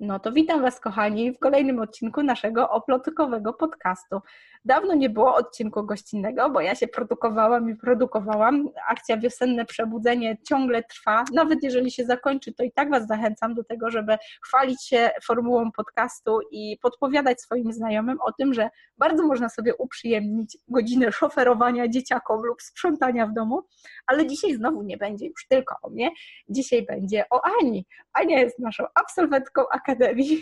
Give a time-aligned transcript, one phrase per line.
[0.00, 4.20] No to witam Was, kochani, w kolejnym odcinku naszego oplotkowego podcastu.
[4.64, 8.68] Dawno nie było odcinku gościnnego, bo ja się produkowałam i produkowałam.
[8.88, 11.24] Akcja Wiosenne Przebudzenie ciągle trwa.
[11.34, 14.16] Nawet jeżeli się zakończy, to i tak Was zachęcam do tego, żeby
[14.46, 20.58] chwalić się formułą podcastu i podpowiadać swoim znajomym o tym, że bardzo można sobie uprzyjemnić
[20.68, 23.62] godzinę szoferowania dzieciakom lub sprzątania w domu.
[24.06, 26.10] Ale dzisiaj znowu nie będzie już tylko o mnie.
[26.48, 27.86] Dzisiaj będzie o Ani.
[28.12, 29.62] Ania jest naszą absolwentką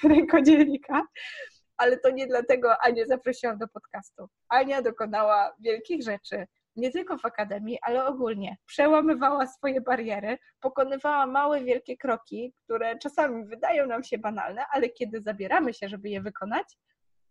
[0.14, 1.02] Rękodzielnika
[1.76, 4.28] ale to nie dlatego Anię zaprosiłam do podcastu.
[4.48, 8.56] Ania dokonała wielkich rzeczy, nie tylko w akademii, ale ogólnie.
[8.66, 15.20] Przełamywała swoje bariery, pokonywała małe, wielkie kroki, które czasami wydają nam się banalne, ale kiedy
[15.20, 16.78] zabieramy się, żeby je wykonać,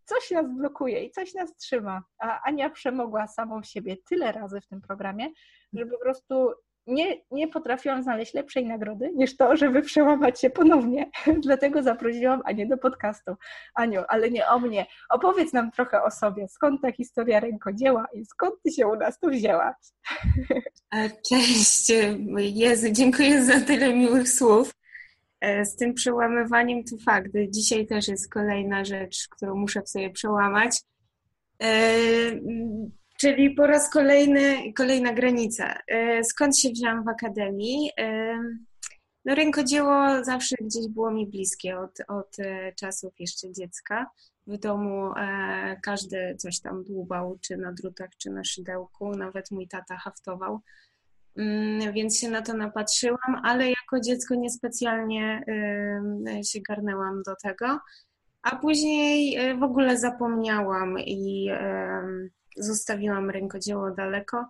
[0.05, 2.03] coś nas blokuje i coś nas trzyma.
[2.19, 5.29] A Ania przemogła samą siebie tyle razy w tym programie,
[5.73, 6.53] że po prostu
[6.87, 11.11] nie, nie potrafiłam znaleźć lepszej nagrody niż to, żeby przełamać się ponownie.
[11.45, 13.35] Dlatego zaprosiłam Anię do podcastu.
[13.75, 14.85] Aniu, ale nie o mnie.
[15.09, 16.47] Opowiedz nam trochę o sobie.
[16.47, 19.75] Skąd ta historia rękodzieła i skąd ty się u nas tu wzięłaś?
[20.95, 21.91] E, cześć.
[22.37, 24.73] Jezu, dziękuję za tyle miłych słów.
[25.41, 27.31] E, z tym przełamywaniem to fakt.
[27.49, 30.81] Dzisiaj też jest kolejna rzecz, którą muszę sobie przełamać.
[33.17, 35.79] Czyli po raz kolejny, kolejna granica.
[35.87, 37.91] E, skąd się wzięłam w akademii?
[37.99, 38.37] E,
[39.25, 44.09] no rękodzieło zawsze gdzieś było mi bliskie od, od e, czasów jeszcze dziecka.
[44.47, 45.11] W domu
[45.83, 49.15] każdy coś tam dłubał, czy na drutach, czy na szydełku.
[49.15, 50.59] Nawet mój tata haftował.
[51.37, 55.43] Mm, więc się na to napatrzyłam, ale jako dziecko niespecjalnie
[56.43, 57.79] się garnęłam do tego.
[58.41, 61.49] A później w ogóle zapomniałam i
[62.55, 64.45] zostawiłam rękodzieło daleko.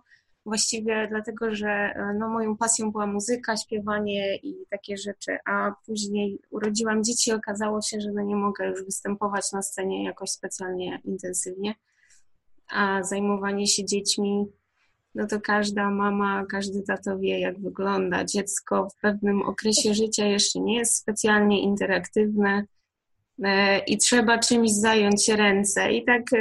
[0.46, 6.38] Właściwie dlatego, że e, no, moją pasją była muzyka, śpiewanie i takie rzeczy, a później
[6.50, 11.00] urodziłam dzieci i okazało się, że no, nie mogę już występować na scenie jakoś specjalnie
[11.04, 11.74] intensywnie,
[12.68, 14.46] a zajmowanie się dziećmi,
[15.14, 18.24] no to każda mama, każdy tato wie, jak wygląda.
[18.24, 22.64] Dziecko w pewnym okresie życia jeszcze nie jest specjalnie interaktywne,
[23.86, 25.92] i trzeba czymś zająć ręce.
[25.92, 26.38] I tak e,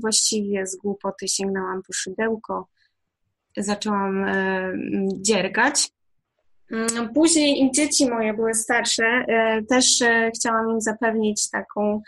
[0.00, 2.68] właściwie z głupoty sięgnęłam po szydełko,
[3.56, 4.72] zaczęłam e,
[5.20, 5.90] dziergać.
[6.72, 9.24] Mm, później im dzieci moje były starsze,
[9.68, 9.98] też
[10.36, 12.02] chciałam im zapewnić taką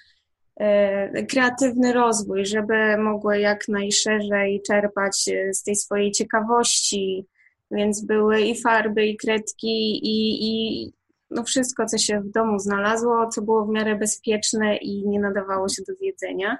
[1.29, 7.27] kreatywny rozwój, żeby mogły jak najszerzej czerpać z tej swojej ciekawości,
[7.71, 10.93] więc były i farby, i kredki, i, i
[11.31, 15.69] no wszystko, co się w domu znalazło, co było w miarę bezpieczne i nie nadawało
[15.69, 16.59] się do zjedzenia.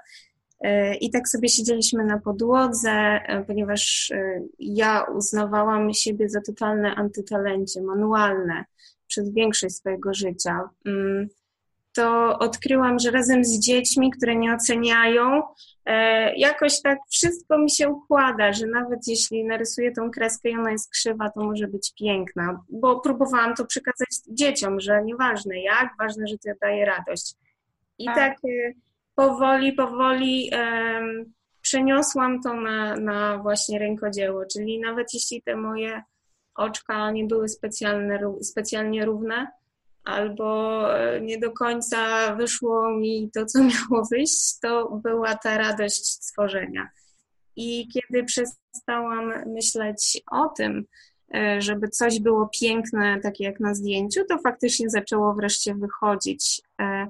[0.61, 6.95] E, I tak sobie siedzieliśmy na podłodze, e, ponieważ e, ja uznawałam siebie za totalne
[6.95, 8.65] antytalencie, manualne
[9.07, 10.69] przez większość swojego życia.
[11.95, 15.43] To odkryłam, że razem z dziećmi, które nie oceniają,
[15.85, 20.71] e, jakoś tak wszystko mi się układa, że nawet jeśli narysuję tą kreskę i ona
[20.71, 26.27] jest krzywa, to może być piękna, bo próbowałam to przekazać dzieciom, że nieważne jak, ważne,
[26.27, 27.35] że to daje radość.
[27.97, 28.73] I tak, tak e,
[29.15, 30.51] powoli, powoli
[31.61, 36.03] przeniosłam to na, na właśnie rękodzieło, czyli nawet jeśli te moje
[36.55, 39.47] oczka nie były specjalne, specjalnie równe,
[40.03, 46.05] albo e, nie do końca wyszło mi to, co miało wyjść, to była ta radość
[46.05, 46.89] stworzenia.
[47.55, 50.85] I kiedy przestałam myśleć o tym,
[51.33, 56.61] e, żeby coś było piękne, takie jak na zdjęciu, to faktycznie zaczęło wreszcie wychodzić.
[56.81, 57.07] E,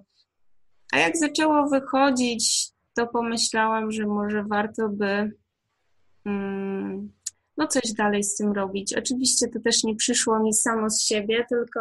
[0.92, 5.32] a jak zaczęło wychodzić, to pomyślałam, że może warto by
[6.26, 7.12] mm,
[7.58, 8.94] no coś dalej z tym robić.
[8.94, 11.80] Oczywiście to też nie przyszło mi samo z siebie, tylko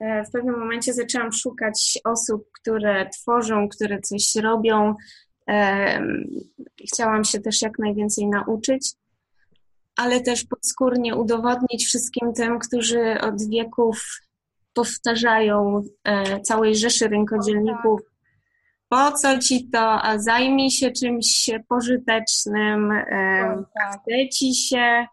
[0.00, 4.94] w pewnym momencie zaczęłam szukać osób, które tworzą, które coś robią.
[5.48, 6.02] E,
[6.92, 8.92] chciałam się też jak najwięcej nauczyć,
[9.96, 14.20] ale też podskórnie udowodnić wszystkim tym, którzy od wieków
[14.74, 18.00] powtarzają e, całej rzeszy rękodzielników,
[18.88, 22.92] po co ci to, a zajmij się czymś pożytecznym,
[23.74, 24.00] tak.
[24.00, 25.06] chce ci się,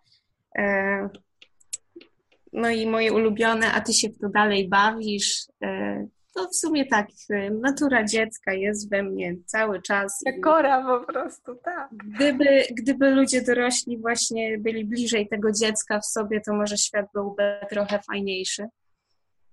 [2.54, 5.46] no i moje ulubione, a ty się w to dalej bawisz.
[5.64, 10.24] E, to w sumie tak, e, natura dziecka jest we mnie cały czas.
[10.44, 11.90] Kora po prostu, tak.
[11.92, 17.44] Gdyby, gdyby ludzie dorośli właśnie byli bliżej tego dziecka w sobie, to może świat byłby
[17.70, 18.68] trochę fajniejszy.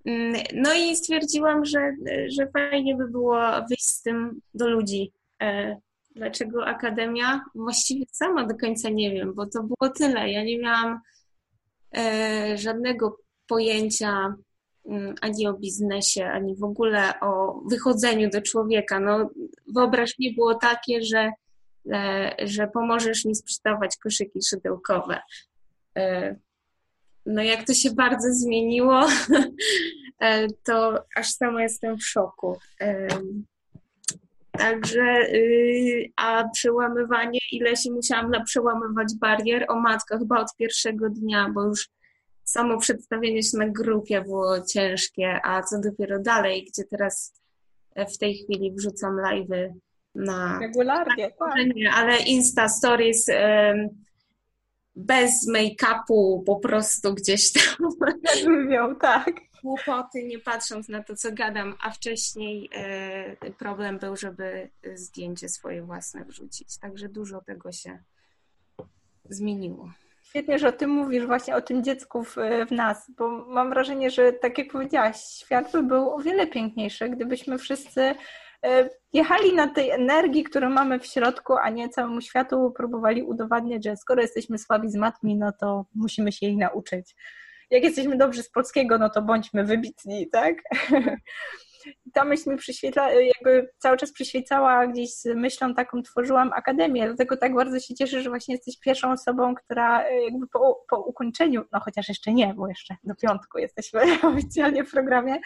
[0.05, 1.93] Mm, no i stwierdziłam, że,
[2.39, 5.13] że fajnie by było wyjść z tym do ludzi.
[5.43, 5.77] E,
[6.17, 7.45] dlaczego Akademia?
[7.55, 10.31] Właściwie sama do końca nie wiem, bo to było tyle.
[10.31, 11.01] Ja nie miałam
[12.55, 14.35] żadnego pojęcia,
[14.87, 19.01] mm, ani o biznesie, ani w ogóle o wychodzeniu do człowieka.
[19.01, 19.31] No,
[19.75, 21.31] wyobraź było takie, że,
[21.93, 25.21] e, że pomożesz mi sprzedawać koszyki szydełkowe.
[25.97, 26.37] E,
[27.27, 29.07] no jak to się bardzo zmieniło,
[30.67, 32.59] to aż sama jestem w szoku.
[34.59, 35.03] Także,
[35.33, 41.51] y, a przełamywanie, ile się musiałam na przełamywać barier, o matko, chyba od pierwszego dnia,
[41.55, 41.89] bo już
[42.45, 47.41] samo przedstawienie się na grupie było ciężkie, a co dopiero dalej, gdzie teraz
[47.95, 49.73] e, w tej chwili wrzucam live'y
[50.15, 50.59] na...
[50.59, 51.55] Regularnie, tak.
[51.95, 53.27] Ale Insta Stories
[54.97, 57.89] bez make-upu po prostu gdzieś tam.
[58.25, 64.17] Jak mówią, tak głupoty, nie patrząc na to, co gadam, a wcześniej e, problem był,
[64.17, 66.79] żeby zdjęcie swoje własne wrzucić.
[66.79, 67.99] Także dużo tego się
[69.29, 69.93] zmieniło.
[70.23, 72.37] Świetnie, że o tym mówisz, właśnie o tym dziecku w,
[72.69, 77.09] w, nas, bo mam wrażenie, że tak jak powiedziałaś, świat by był o wiele piękniejszy,
[77.09, 78.15] gdybyśmy wszyscy
[78.65, 83.85] e, jechali na tej energii, którą mamy w środku, a nie całemu światu próbowali udowadniać,
[83.85, 87.15] że skoro jesteśmy słabi z matmi, no to musimy się jej nauczyć
[87.71, 90.55] jak jesteśmy dobrzy z polskiego, no to bądźmy wybitni, tak?
[92.15, 97.37] ta myśl mi przyświetla, jakby cały czas przyświecała gdzieś z myślą taką, tworzyłam akademię, dlatego
[97.37, 101.65] tak bardzo się cieszę, że właśnie jesteś pierwszą osobą, która e, jakby po, po ukończeniu,
[101.73, 104.01] no chociaż jeszcze nie, bo jeszcze do piątku jesteśmy
[104.35, 105.41] oficjalnie w programie,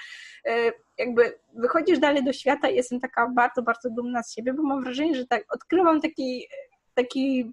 [0.46, 4.62] e, jakby wychodzisz dalej do świata i jestem taka bardzo, bardzo dumna z siebie, bo
[4.62, 6.48] mam wrażenie, że tak odkrywam taki,
[6.94, 7.52] taki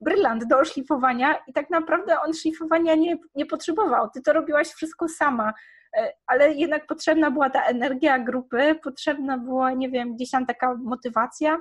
[0.00, 4.10] brylant do szlifowania i tak naprawdę on szlifowania nie, nie potrzebował.
[4.10, 5.52] Ty to robiłaś wszystko sama,
[5.96, 10.74] e, ale jednak potrzebna była ta energia grupy, potrzebna była, nie wiem, gdzieś tam taka
[10.74, 11.58] motywacja,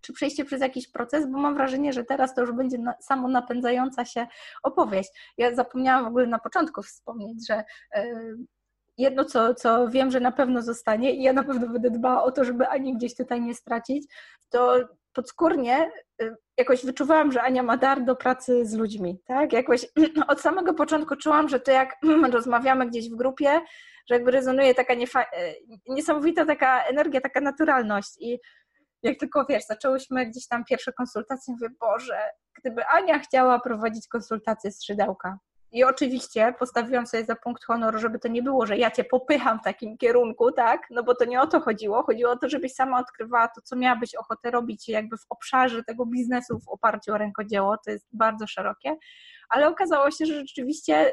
[0.00, 3.28] czy przejście przez jakiś proces, bo mam wrażenie, że teraz to już będzie na, samo
[3.28, 4.26] napędzająca się
[4.62, 5.32] opowieść.
[5.38, 7.64] Ja zapomniałam w ogóle na początku wspomnieć, że
[7.94, 8.36] yy,
[8.98, 12.32] jedno, co, co wiem, że na pewno zostanie i ja na pewno będę dbała o
[12.32, 14.06] to, żeby ani gdzieś tutaj nie stracić,
[14.48, 14.76] to
[15.12, 15.90] podskórnie
[16.22, 19.52] y, jakoś wyczuwałam, że Ania ma dar do pracy z ludźmi, tak?
[19.52, 19.86] Jakoś
[20.28, 21.96] od samego początku czułam, że to jak
[22.32, 23.60] rozmawiamy gdzieś w grupie,
[24.08, 24.98] że jakby rezonuje taka y,
[25.88, 28.38] niesamowita taka energia, taka naturalność i
[29.02, 32.20] jak tylko, wiesz, zaczęłyśmy gdzieś tam pierwsze konsultacje, mówię, Boże,
[32.58, 35.38] gdyby Ania chciała prowadzić konsultację z szydełka,
[35.72, 39.58] i oczywiście postawiłam sobie za punkt honoru, żeby to nie było, że ja cię popycham
[39.60, 40.80] w takim kierunku, tak?
[40.90, 42.02] No bo to nie o to chodziło.
[42.02, 46.06] Chodziło o to, żebyś sama odkrywała to, co miałabyś ochotę robić jakby w obszarze tego
[46.06, 47.76] biznesu w oparciu o rękodzieło.
[47.84, 48.96] To jest bardzo szerokie.
[49.48, 51.12] Ale okazało się, że rzeczywiście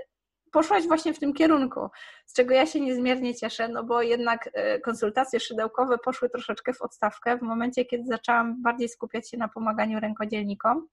[0.51, 1.89] poszłaś właśnie w tym kierunku,
[2.25, 6.81] z czego ja się niezmiernie cieszę, no bo jednak e, konsultacje szydełkowe poszły troszeczkę w
[6.81, 10.87] odstawkę w momencie, kiedy zaczęłam bardziej skupiać się na pomaganiu rękodzielnikom.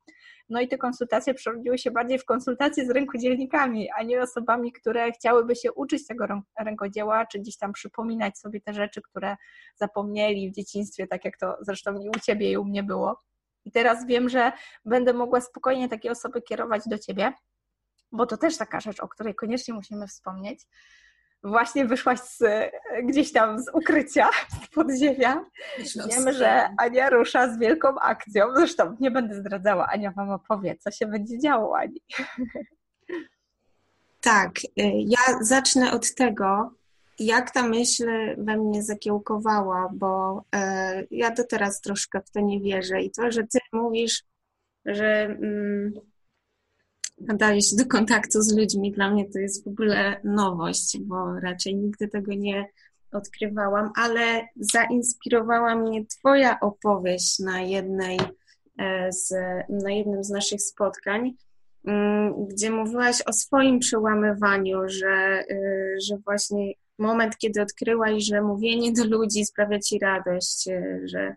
[0.49, 5.13] No i te konsultacje przerodziły się bardziej w konsultacje z rękodzielnikami, a nie osobami, które
[5.13, 6.27] chciałyby się uczyć tego
[6.59, 9.37] rękodzieła, czy gdzieś tam przypominać sobie te rzeczy, które
[9.77, 13.21] zapomnieli w dzieciństwie, tak jak to zresztą i u Ciebie i u mnie było.
[13.65, 14.53] I teraz wiem, że
[14.85, 17.33] będę mogła spokojnie takie osoby kierować do Ciebie,
[18.13, 20.61] bo to też taka rzecz, o której koniecznie musimy wspomnieć.
[21.45, 22.43] Właśnie wyszłaś z,
[23.03, 24.31] gdzieś tam z ukrycia,
[24.65, 25.45] z podziemia.
[26.11, 28.47] Wiemy, że Ania rusza z wielką akcją.
[28.57, 32.01] Zresztą nie będę zdradzała, Ania Wam opowie, co się będzie działo, Ani.
[34.21, 36.73] Tak, y, ja zacznę od tego,
[37.19, 38.05] jak ta myśl
[38.39, 43.01] we mnie zakiełkowała, bo y, ja do teraz troszkę w to nie wierzę.
[43.01, 44.25] I to, że ty mówisz,
[44.87, 45.93] że mm,
[47.21, 51.77] nadaje się do kontaktu z ludźmi, dla mnie to jest w ogóle nowość, bo raczej
[51.77, 52.67] nigdy tego nie
[53.13, 58.19] odkrywałam, ale zainspirowała mnie Twoja opowieść na jednej
[58.79, 59.31] e, z,
[59.69, 61.35] na jednym z naszych spotkań,
[61.85, 68.93] mm, gdzie mówiłaś o swoim przełamywaniu, że, e, że właśnie moment, kiedy odkryłaś, że mówienie
[68.93, 71.35] do ludzi sprawia Ci radość, e, że,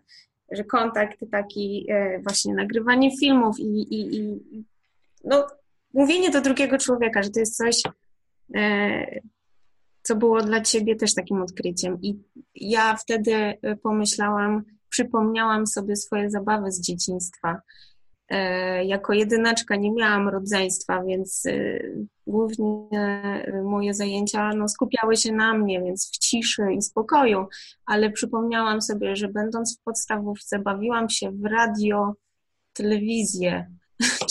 [0.52, 1.86] że kontakt taki,
[2.22, 4.40] właśnie nagrywanie filmów i, i, i
[5.24, 5.46] no,
[5.94, 7.82] mówienie do drugiego człowieka, że to jest coś,
[8.54, 9.20] e,
[10.02, 11.98] co było dla ciebie też takim odkryciem.
[12.02, 12.18] I
[12.54, 17.60] ja wtedy e, pomyślałam, przypomniałam sobie swoje zabawy z dzieciństwa.
[18.28, 21.44] E, jako jedynaczka nie miałam rodzeństwa, więc
[22.26, 22.88] głównie
[23.64, 27.46] moje zajęcia no, skupiały się na mnie, więc w ciszy i spokoju,
[27.86, 32.14] ale przypomniałam sobie, że będąc w podstawówce bawiłam się w radio,
[32.72, 33.70] telewizję,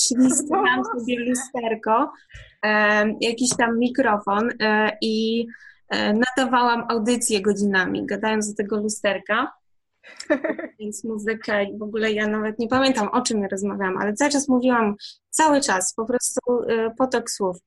[0.08, 2.12] czyli stawiałam sobie lusterko,
[3.22, 5.48] jakiś tam mikrofon e, i
[5.90, 9.52] e, nadawałam audycję godzinami, gadając do tego lusterka.
[10.80, 14.32] Więc muzykę i w ogóle ja nawet nie pamiętam o czym ja rozmawiałam, ale cały
[14.32, 14.96] czas mówiłam,
[15.30, 16.40] cały czas, po prostu
[16.70, 17.58] e, potok słów.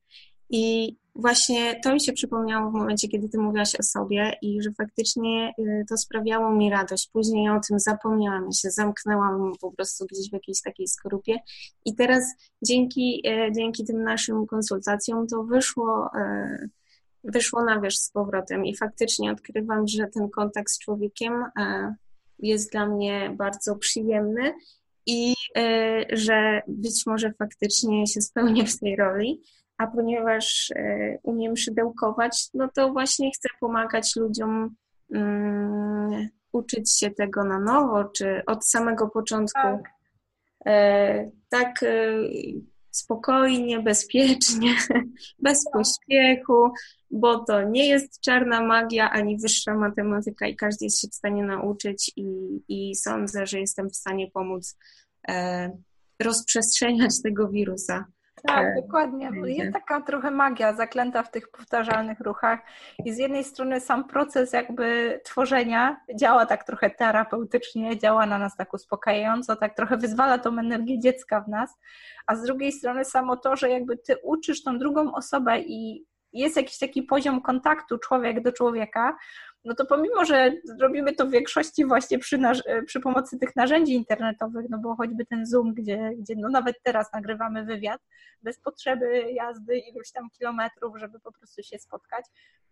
[0.49, 4.71] I właśnie to mi się przypomniało w momencie, kiedy ty mówiłaś o sobie i że
[4.71, 7.09] faktycznie y, to sprawiało mi radość.
[7.13, 11.37] Później o tym zapomniałam, się zamknęłam po prostu gdzieś w jakiejś takiej skorupie.
[11.85, 12.23] I teraz
[12.63, 16.69] dzięki, y, dzięki tym naszym konsultacjom to wyszło, y,
[17.23, 18.65] wyszło na wierzch z powrotem.
[18.65, 21.45] I faktycznie odkrywam, że ten kontakt z człowiekiem
[22.39, 24.53] jest dla mnie bardzo przyjemny
[25.05, 25.33] i
[26.13, 29.41] że być może faktycznie się spełnię w tej roli
[29.81, 34.75] a ponieważ e, umiem szydełkować, no to właśnie chcę pomagać ludziom
[35.09, 39.61] um, uczyć się tego na nowo, czy od samego początku.
[39.61, 39.93] Tak,
[40.65, 42.13] e, tak e,
[42.91, 44.75] spokojnie, bezpiecznie,
[45.45, 46.71] bez pośpiechu,
[47.11, 51.43] bo to nie jest czarna magia ani wyższa matematyka i każdy jest się w stanie
[51.43, 54.77] nauczyć i, i sądzę, że jestem w stanie pomóc
[55.27, 55.71] e,
[56.19, 58.05] rozprzestrzeniać tego wirusa.
[58.47, 59.31] Tak, e, dokładnie.
[59.45, 62.59] Jest taka trochę magia zaklęta w tych powtarzalnych ruchach
[63.05, 68.55] i z jednej strony sam proces jakby tworzenia działa tak trochę terapeutycznie, działa na nas
[68.55, 71.79] tak uspokajająco, tak trochę wyzwala tą energię dziecka w nas,
[72.27, 76.55] a z drugiej strony samo to, że jakby ty uczysz tą drugą osobę i jest
[76.55, 79.17] jakiś taki poziom kontaktu człowiek do człowieka,
[79.65, 82.39] no to pomimo, że robimy to w większości właśnie przy,
[82.85, 87.13] przy pomocy tych narzędzi internetowych, no bo choćby ten Zoom, gdzie, gdzie no nawet teraz
[87.13, 88.01] nagrywamy wywiad,
[88.41, 92.25] bez potrzeby jazdy iluś tam kilometrów, żeby po prostu się spotkać,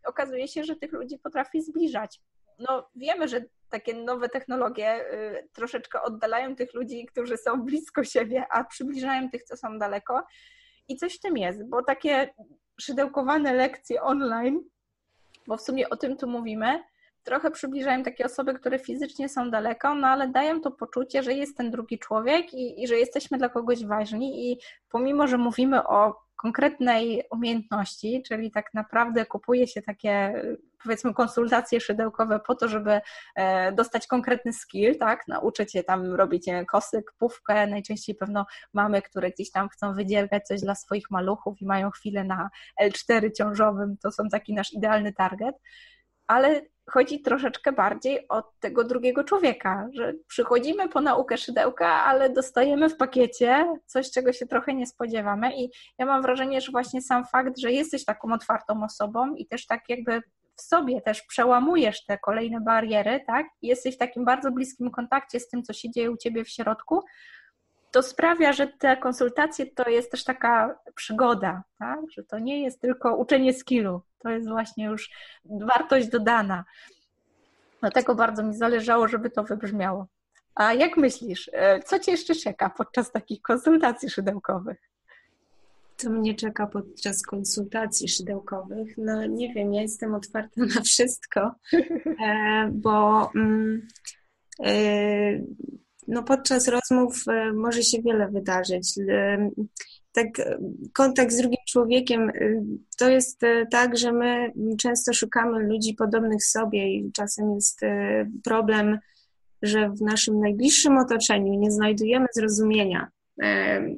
[0.05, 2.21] okazuje się, że tych ludzi potrafi zbliżać.
[2.59, 8.45] No wiemy, że takie nowe technologie y, troszeczkę oddalają tych ludzi, którzy są blisko siebie,
[8.51, 10.23] a przybliżają tych, co są daleko.
[10.87, 12.29] I coś w tym jest, bo takie
[12.79, 14.63] szydełkowane lekcje online
[15.49, 16.83] bo w sumie o tym tu mówimy,
[17.23, 21.57] trochę przybliżają takie osoby, które fizycznie są daleko, no ale dają to poczucie, że jest
[21.57, 24.59] ten drugi człowiek i, i że jesteśmy dla kogoś ważni i
[24.89, 30.43] pomimo, że mówimy o konkretnej umiejętności, czyli tak naprawdę kupuje się takie
[30.83, 33.01] powiedzmy konsultacje szydełkowe po to, żeby
[33.35, 39.01] e, dostać konkretny skill, tak, nauczyć się tam robić wiem, kosyk, pówkę, najczęściej pewno mamy,
[39.01, 42.49] które gdzieś tam chcą wydziergać coś dla swoich maluchów i mają chwilę na
[42.83, 45.55] L4 ciążowym, to są taki nasz idealny target,
[46.27, 52.89] ale chodzi troszeczkę bardziej o tego drugiego człowieka, że przychodzimy po naukę szydełka, ale dostajemy
[52.89, 55.57] w pakiecie coś, czego się trochę nie spodziewamy.
[55.57, 59.67] I ja mam wrażenie, że właśnie sam fakt, że jesteś taką otwartą osobą i też
[59.67, 60.21] tak jakby
[60.59, 63.47] w sobie też przełamujesz te kolejne bariery, tak?
[63.61, 67.03] Jesteś w takim bardzo bliskim kontakcie z tym, co się dzieje u ciebie w środku,
[67.91, 71.99] to sprawia, że te konsultacje to jest też taka przygoda, tak?
[72.11, 75.09] że to nie jest tylko uczenie skillu, to jest właśnie już
[75.45, 76.65] wartość dodana.
[77.81, 80.07] Dlatego bardzo mi zależało, żeby to wybrzmiało.
[80.55, 84.88] A jak myślisz, e, co Cię jeszcze czeka podczas takich konsultacji szydełkowych?
[85.99, 88.97] Co mnie czeka podczas konsultacji szydełkowych?
[88.97, 91.55] No nie wiem, ja jestem otwarta na wszystko,
[92.25, 93.87] e, bo mm,
[94.65, 95.41] e,
[96.07, 98.93] no podczas rozmów może się wiele wydarzyć
[100.11, 100.27] tak
[100.93, 102.31] kontakt z drugim człowiekiem
[102.97, 103.41] to jest
[103.71, 104.51] tak, że my
[104.81, 107.79] często szukamy ludzi podobnych sobie i czasem jest
[108.43, 108.99] problem,
[109.61, 113.11] że w naszym najbliższym otoczeniu nie znajdujemy zrozumienia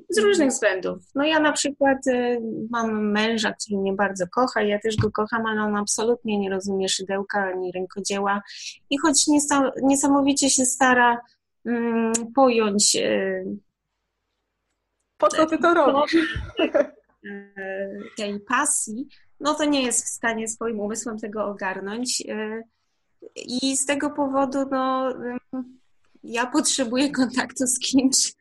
[0.10, 0.98] z różnych względów.
[1.16, 1.98] No ja na przykład
[2.70, 6.90] mam męża, który mnie bardzo kocha, ja też go kocham, ale on absolutnie nie rozumie
[6.90, 8.42] szydełka ani rękodzieła
[8.90, 9.26] i choć
[9.84, 11.22] niesamowicie się stara
[11.66, 12.98] mm, pojąć
[15.22, 16.16] po co ty to robisz?
[18.18, 19.08] Tej pasji,
[19.40, 22.24] no to nie jest w stanie swoim umysłem tego ogarnąć.
[22.30, 22.64] E,
[23.36, 25.14] I z tego powodu, no,
[26.24, 28.34] ja potrzebuję kontaktu z kimś,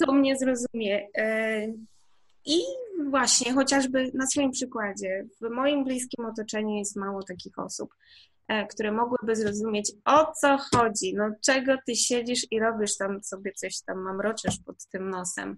[0.00, 1.08] kto mnie zrozumie.
[1.18, 1.66] E,
[2.44, 2.60] I
[3.10, 7.94] właśnie, chociażby na swoim przykładzie, w moim bliskim otoczeniu jest mało takich osób,
[8.48, 13.52] e, które mogłyby zrozumieć, o co chodzi, no czego ty siedzisz i robisz tam sobie
[13.52, 15.56] coś tam, mamroczesz pod tym nosem.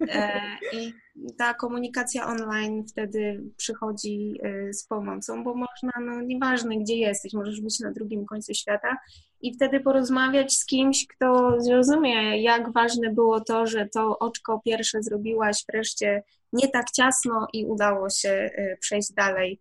[0.00, 0.40] E,
[0.72, 0.92] I
[1.38, 7.60] ta komunikacja online wtedy przychodzi e, z pomocą, bo można, no nieważne gdzie jesteś, możesz
[7.60, 8.96] być na drugim końcu świata
[9.40, 15.02] i wtedy porozmawiać z kimś, kto zrozumie, jak ważne było to, że to oczko pierwsze
[15.02, 19.60] zrobiłaś wreszcie nie tak ciasno i udało się e, przejść dalej.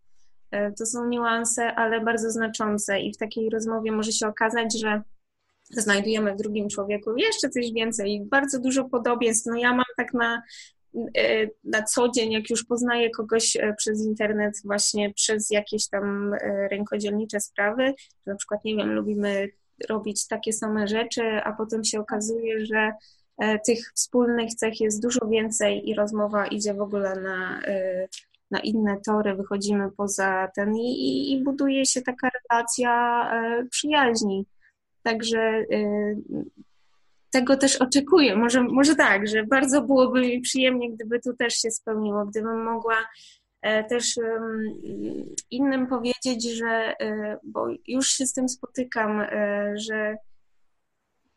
[0.80, 5.02] To są niuanse, ale bardzo znaczące i w takiej rozmowie może się okazać, że
[5.70, 9.46] znajdujemy w drugim człowieku jeszcze coś więcej, bardzo dużo podobieństw.
[9.46, 10.42] No ja mam tak na,
[11.18, 16.34] e, na co dzień, jak już poznaję kogoś e, przez internet, właśnie przez jakieś tam
[16.34, 17.94] e, rękodzielnicze sprawy,
[18.26, 19.50] na przykład, nie wiem, lubimy
[19.90, 22.92] robić takie same rzeczy, a potem się okazuje, że
[23.66, 27.62] tych wspólnych cech jest dużo więcej i rozmowa idzie w ogóle na
[28.52, 33.32] na inne tory, wychodzimy poza ten i, i, buduje się taka relacja
[33.70, 34.46] przyjaźni.
[35.08, 35.66] Także
[37.32, 38.36] tego też oczekuję.
[38.36, 42.96] Może, może tak, że bardzo byłoby mi przyjemnie, gdyby tu też się spełniło, gdybym mogła
[43.62, 44.16] e, też
[45.52, 50.18] innym powiedzieć, że, e, bo już się z tym spotykam, e, że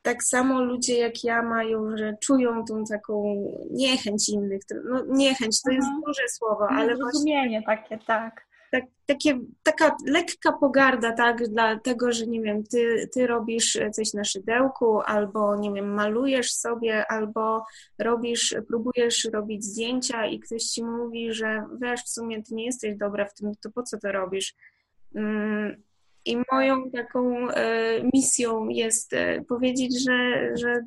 [0.03, 4.63] tak samo ludzie jak ja mają, że czują tą taką niechęć innych.
[4.85, 6.03] No, niechęć to jest mhm.
[6.07, 6.97] duże słowo, ale.
[6.97, 13.09] Zrozumienie właśnie, takie, tak tak, takie, taka lekka pogarda, tak, dlatego, że nie wiem, ty,
[13.15, 17.65] ty robisz coś na szydełku, albo nie wiem, malujesz sobie, albo
[17.99, 22.97] robisz, próbujesz robić zdjęcia i ktoś ci mówi, że wiesz, w sumie ty nie jesteś
[22.97, 24.55] dobra w tym, to po co to robisz?
[25.15, 25.83] Mm,
[26.25, 30.85] I moją taką e, misją jest e, powiedzieć, że, że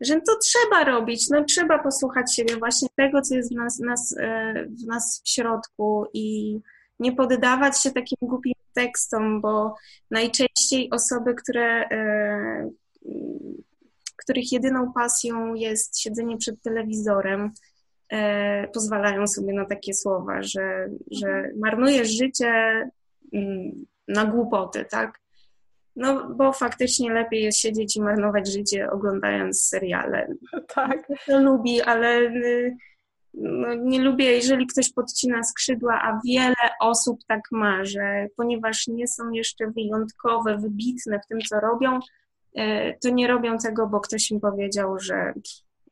[0.00, 4.14] że to trzeba robić, no trzeba posłuchać siebie właśnie tego, co jest w nas, nas,
[4.18, 6.58] e, w nas w środku i
[7.00, 9.74] nie poddawać się takim głupim tekstom, bo
[10.10, 12.70] najczęściej osoby, które, e,
[14.16, 17.50] których jedyną pasją jest siedzenie przed telewizorem,
[18.12, 21.58] e, pozwalają sobie na takie słowa, że, że mhm.
[21.58, 22.50] marnujesz życie
[23.32, 25.20] mm, na głupoty, tak?
[25.96, 30.28] No, bo faktycznie lepiej jest siedzieć i marnować życie oglądając seriale.
[30.74, 31.08] Tak.
[31.26, 32.76] To lubi, ale y,
[33.34, 39.08] no, nie lubię, jeżeli ktoś podcina skrzydła, a wiele osób tak ma, że ponieważ nie
[39.08, 42.00] są jeszcze wyjątkowe, wybitne w tym, co robią,
[42.54, 45.32] e, to nie robią tego, bo ktoś im powiedział, że,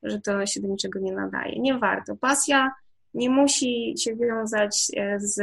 [0.02, 1.60] że to się do niczego nie nadaje.
[1.60, 2.16] Nie warto.
[2.16, 2.72] Pasja
[3.14, 5.40] nie musi się wiązać e, z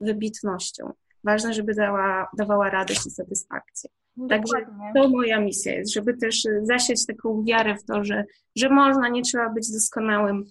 [0.00, 0.92] wybitnością.
[1.24, 3.90] Ważne, żeby dała, dawała radość i satysfakcję.
[4.28, 8.24] Także to moja misja jest, żeby też zasiać taką wiarę w to, że,
[8.56, 10.44] że można, nie trzeba być doskonałym,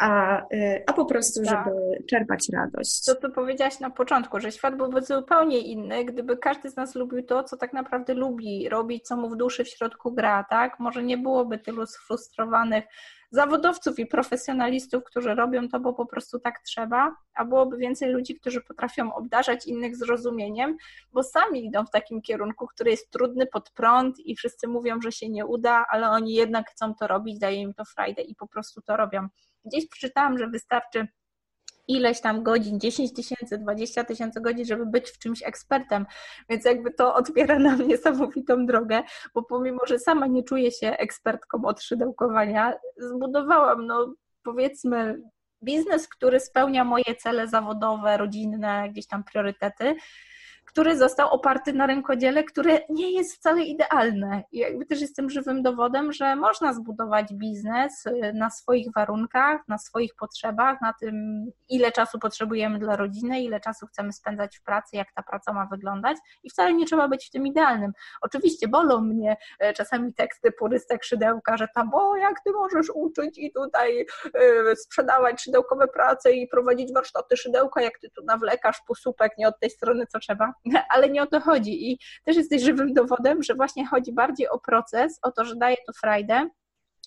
[0.00, 1.64] a, y, a po prostu, tak.
[1.64, 3.04] żeby czerpać radość.
[3.04, 7.22] To, co powiedziałaś na początku, że świat byłby zupełnie inny, gdyby każdy z nas lubił
[7.22, 10.80] to, co tak naprawdę lubi robić, co mu w duszy w środku gra, tak?
[10.80, 12.84] Może nie byłoby tylu sfrustrowanych
[13.30, 18.34] zawodowców i profesjonalistów, którzy robią to, bo po prostu tak trzeba, a byłoby więcej ludzi,
[18.34, 20.76] którzy potrafią obdarzać innych zrozumieniem,
[21.12, 25.12] bo sami idą w takim kierunku, który jest trudny pod prąd i wszyscy mówią, że
[25.12, 28.46] się nie uda, ale oni jednak chcą to robić, daje im to frajdę i po
[28.46, 29.28] prostu to robią.
[29.64, 31.08] Gdzieś przeczytałam, że wystarczy
[31.88, 36.06] ileś tam godzin, 10 tysięcy, 20 tysięcy godzin, żeby być w czymś ekspertem,
[36.48, 39.02] więc jakby to otwiera nam niesamowitą drogę,
[39.34, 45.22] bo pomimo, że sama nie czuję się ekspertką od szydełkowania, zbudowałam, no powiedzmy,
[45.64, 49.96] biznes, który spełnia moje cele zawodowe, rodzinne, gdzieś tam priorytety,
[50.70, 54.42] który został oparty na rękodziele, które nie jest wcale idealne.
[54.52, 59.78] I jakby też jestem żywym dowodem, że można zbudować biznes y, na swoich warunkach, na
[59.78, 64.96] swoich potrzebach, na tym, ile czasu potrzebujemy dla rodziny, ile czasu chcemy spędzać w pracy,
[64.96, 67.92] jak ta praca ma wyglądać i wcale nie trzeba być w tym idealnym.
[68.20, 73.38] Oczywiście bolą mnie y, czasami teksty purystek szydełka, że tam, o jak ty możesz uczyć
[73.38, 74.06] i tutaj
[74.70, 79.58] y, sprzedawać szydełkowe prace i prowadzić warsztaty szydełka, jak ty tu nawlekasz posupek nie od
[79.60, 80.54] tej strony, co trzeba.
[80.94, 81.90] ale nie o to chodzi.
[81.90, 85.76] I też jesteś żywym dowodem, że właśnie chodzi bardziej o proces, o to, że daje
[85.86, 86.48] to frajdę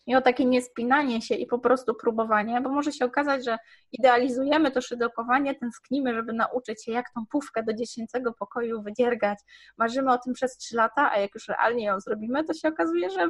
[0.08, 3.58] i o takie niespinanie się i po prostu próbowanie, bo może się okazać, że
[3.92, 9.40] idealizujemy to szydełkowanie, tęsknimy, żeby nauczyć się, jak tą pówkę do dziesięcego pokoju wydziergać.
[9.78, 13.10] Marzymy o tym przez trzy lata, a jak już realnie ją zrobimy, to się okazuje,
[13.10, 13.30] że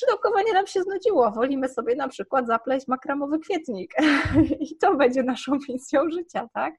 [0.00, 1.30] szydełkowanie nam się znudziło.
[1.30, 3.94] Wolimy sobie na przykład zapleść makramowy kwietnik
[4.70, 6.74] i to będzie naszą misją życia, tak?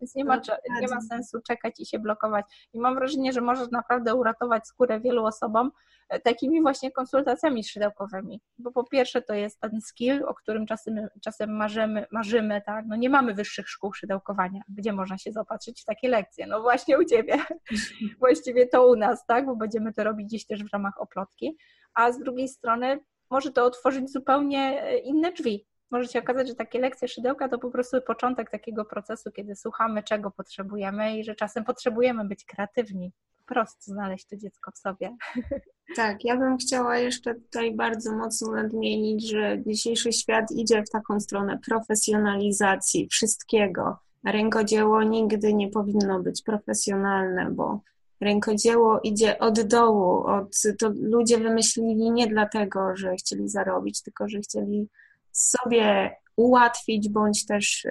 [0.00, 0.40] Więc nie ma,
[0.80, 2.46] nie ma sensu czekać i się blokować.
[2.72, 5.70] I mam wrażenie, że możesz naprawdę uratować skórę wielu osobom
[6.08, 8.40] e, takimi właśnie konsultacjami szydełkowymi.
[8.58, 12.84] Bo po pierwsze to jest ten skill, o którym czasem, czasem marzymy, marzymy, tak?
[12.88, 14.60] No nie mamy wyższych szkół szydełkowania.
[14.68, 16.46] Gdzie można się zaopatrzyć w takie lekcje?
[16.46, 17.36] No właśnie u Ciebie.
[18.20, 19.46] Właściwie to u nas, tak?
[19.46, 21.56] Bo będziemy to robić dziś też w ramach oplotki
[21.96, 25.66] a z drugiej strony może to otworzyć zupełnie e, inne drzwi.
[25.90, 30.02] Może się okazać, że takie lekcje szydełka to po prostu początek takiego procesu, kiedy słuchamy,
[30.02, 35.16] czego potrzebujemy i że czasem potrzebujemy być kreatywni, po prostu znaleźć to dziecko w sobie.
[35.96, 41.20] Tak, ja bym chciała jeszcze tutaj bardzo mocno nadmienić, że dzisiejszy świat idzie w taką
[41.20, 43.98] stronę profesjonalizacji wszystkiego.
[44.24, 47.80] Rękodzieło nigdy nie powinno być profesjonalne, bo
[48.20, 54.40] rękodzieło idzie od dołu, od, to ludzie wymyślili nie dlatego, że chcieli zarobić, tylko że
[54.40, 54.88] chcieli
[55.32, 57.90] sobie ułatwić bądź też y,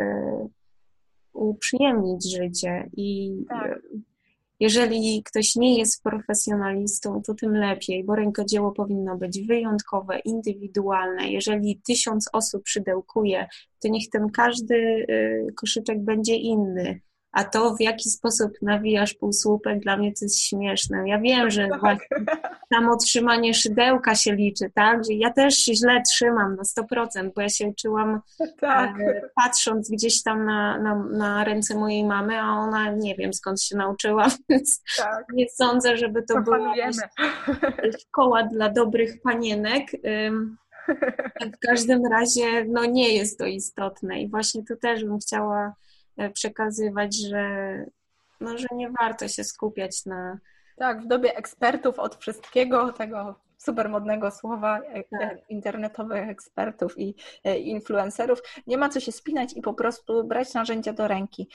[1.34, 3.82] uprzyjemnić życie i, tak.
[4.60, 11.30] jeżeli ktoś nie jest profesjonalistą, to tym lepiej, bo rękodzieło powinno być wyjątkowe, indywidualne.
[11.30, 13.48] Jeżeli tysiąc osób szydełkuje,
[13.80, 17.02] to niech ten każdy y, koszyczek będzie inny
[17.36, 21.10] a to w jaki sposób nawijasz półsłupek, dla mnie to jest śmieszne.
[21.10, 21.80] Ja wiem, że tak.
[21.80, 22.26] właśnie
[22.74, 25.06] samo trzymanie szydełka się liczy, tak?
[25.06, 28.22] Że ja też źle trzymam na 100%, bo ja się uczyłam
[28.60, 29.00] tak.
[29.00, 33.62] e, patrząc gdzieś tam na, na, na ręce mojej mamy, a ona nie wiem skąd
[33.62, 35.26] się nauczyła, więc tak.
[35.34, 36.74] nie sądzę, żeby to była
[38.02, 39.92] szkoła dla dobrych panienek.
[41.56, 45.74] W każdym razie no nie jest to istotne i właśnie tu też bym chciała
[46.34, 47.76] przekazywać, że,
[48.42, 50.38] no, że nie warto się skupiać na.
[50.78, 55.22] Tak, w dobie ekspertów od wszystkiego, tego super modnego słowa e, tak.
[55.22, 58.40] E, internetowych ekspertów i e, influencerów.
[58.68, 61.50] Nie ma co się spinać i po prostu brać narzędzia do ręki.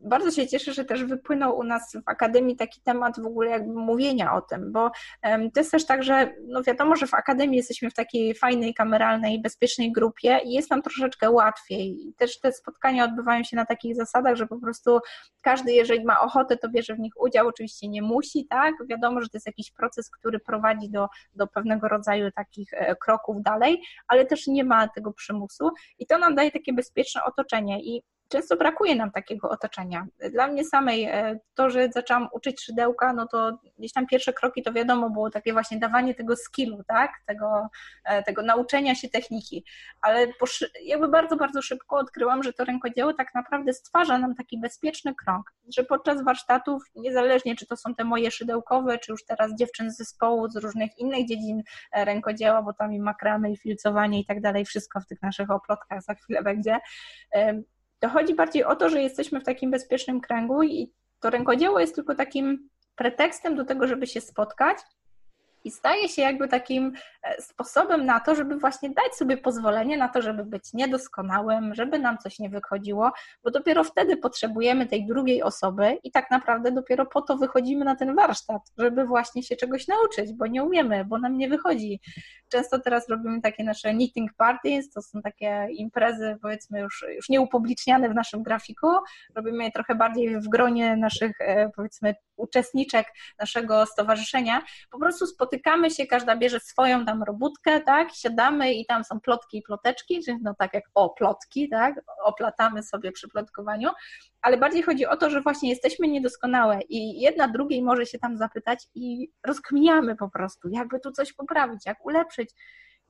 [0.00, 3.74] Bardzo się cieszę, że też wypłynął u nas w Akademii taki temat w ogóle jakby
[3.74, 4.90] mówienia o tym, bo
[5.22, 9.42] to jest też tak, że no wiadomo, że w Akademii jesteśmy w takiej fajnej, kameralnej,
[9.42, 12.08] bezpiecznej grupie i jest nam troszeczkę łatwiej.
[12.08, 15.00] I też te spotkania odbywają się na takich zasadach, że po prostu
[15.42, 17.48] każdy, jeżeli ma ochotę, to bierze w nich udział.
[17.48, 18.74] Oczywiście nie musi, tak?
[18.86, 23.42] Wiadomo, że to jest jakiś proces, który prowadzi do do pewnego rodzaju takich e, kroków
[23.42, 28.02] dalej, ale też nie ma tego przymusu i to nam daje takie bezpieczne otoczenie i
[28.32, 30.06] często brakuje nam takiego otoczenia.
[30.30, 34.62] Dla mnie samej e, to, że zaczęłam uczyć szydełka, no to gdzieś tam pierwsze kroki
[34.62, 37.10] to wiadomo było takie właśnie dawanie tego skillu, tak?
[37.26, 37.68] Tego,
[38.04, 39.64] e, tego nauczenia się techniki,
[40.00, 40.26] ale
[40.84, 45.52] jakby bardzo, bardzo szybko odkryłam, że to rękodzieło tak naprawdę stwarza nam taki bezpieczny krąg,
[45.76, 49.96] że podczas warsztatów, niezależnie czy to są te moje szydełkowe, czy już teraz dziewczyn z
[49.96, 54.40] zespołu z różnych innych dziedzin e, rękodzieła, bo tam i makramy, i filcowanie i tak
[54.40, 56.78] dalej, wszystko w tych naszych oplotkach za chwilę będzie,
[58.02, 61.94] to chodzi bardziej o to, że jesteśmy w takim bezpiecznym kręgu i to rękodzieło jest
[61.94, 64.78] tylko takim pretekstem do tego, żeby się spotkać.
[65.64, 66.92] I staje się jakby takim
[67.40, 72.18] sposobem na to, żeby właśnie dać sobie pozwolenie na to, żeby być niedoskonałym, żeby nam
[72.18, 73.12] coś nie wychodziło,
[73.44, 77.96] bo dopiero wtedy potrzebujemy tej drugiej osoby i tak naprawdę dopiero po to wychodzimy na
[77.96, 82.00] ten warsztat, żeby właśnie się czegoś nauczyć, bo nie umiemy, bo nam nie wychodzi.
[82.48, 88.08] Często teraz robimy takie nasze knitting parties, to są takie imprezy powiedzmy już, już nieupubliczniane
[88.08, 88.86] w naszym grafiku,
[89.34, 93.06] robimy je trochę bardziej w gronie naszych e, powiedzmy uczestniczek
[93.38, 99.04] naszego stowarzyszenia, po prostu spotykamy się, każda bierze swoją tam robótkę, tak, siadamy i tam
[99.04, 101.94] są plotki i ploteczki, czyli no tak jak o plotki, tak,
[102.24, 103.90] oplatamy sobie przy plotkowaniu,
[104.42, 108.36] ale bardziej chodzi o to, że właśnie jesteśmy niedoskonałe i jedna drugiej może się tam
[108.36, 112.50] zapytać i rozkminiamy po prostu, jakby tu coś poprawić, jak ulepszyć.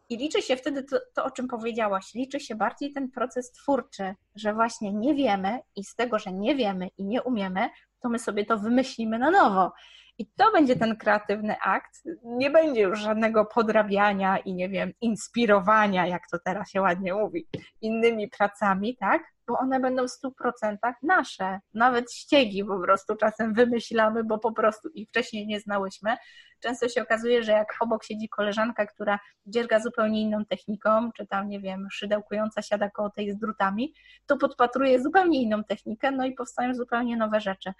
[0.09, 4.15] I liczy się wtedy to, to, o czym powiedziałaś, liczy się bardziej ten proces twórczy,
[4.35, 7.69] że właśnie nie wiemy i z tego, że nie wiemy i nie umiemy,
[8.01, 9.73] to my sobie to wymyślimy na nowo.
[10.19, 12.03] I to będzie ten kreatywny akt.
[12.25, 17.49] Nie będzie już żadnego podrabiania i nie wiem, inspirowania, jak to teraz się ładnie mówi,
[17.81, 19.23] innymi pracami, tak?
[19.53, 21.61] Bo one będą w 100% nasze.
[21.75, 26.17] Nawet ściegi po prostu czasem wymyślamy, bo po prostu ich wcześniej nie znałyśmy.
[26.61, 31.49] Często się okazuje, że jak obok siedzi koleżanka, która dzierga zupełnie inną techniką, czy tam,
[31.49, 33.95] nie wiem, szydełkująca siada koło tej z drutami,
[34.27, 37.73] to podpatruje zupełnie inną technikę, no i powstają zupełnie nowe rzeczy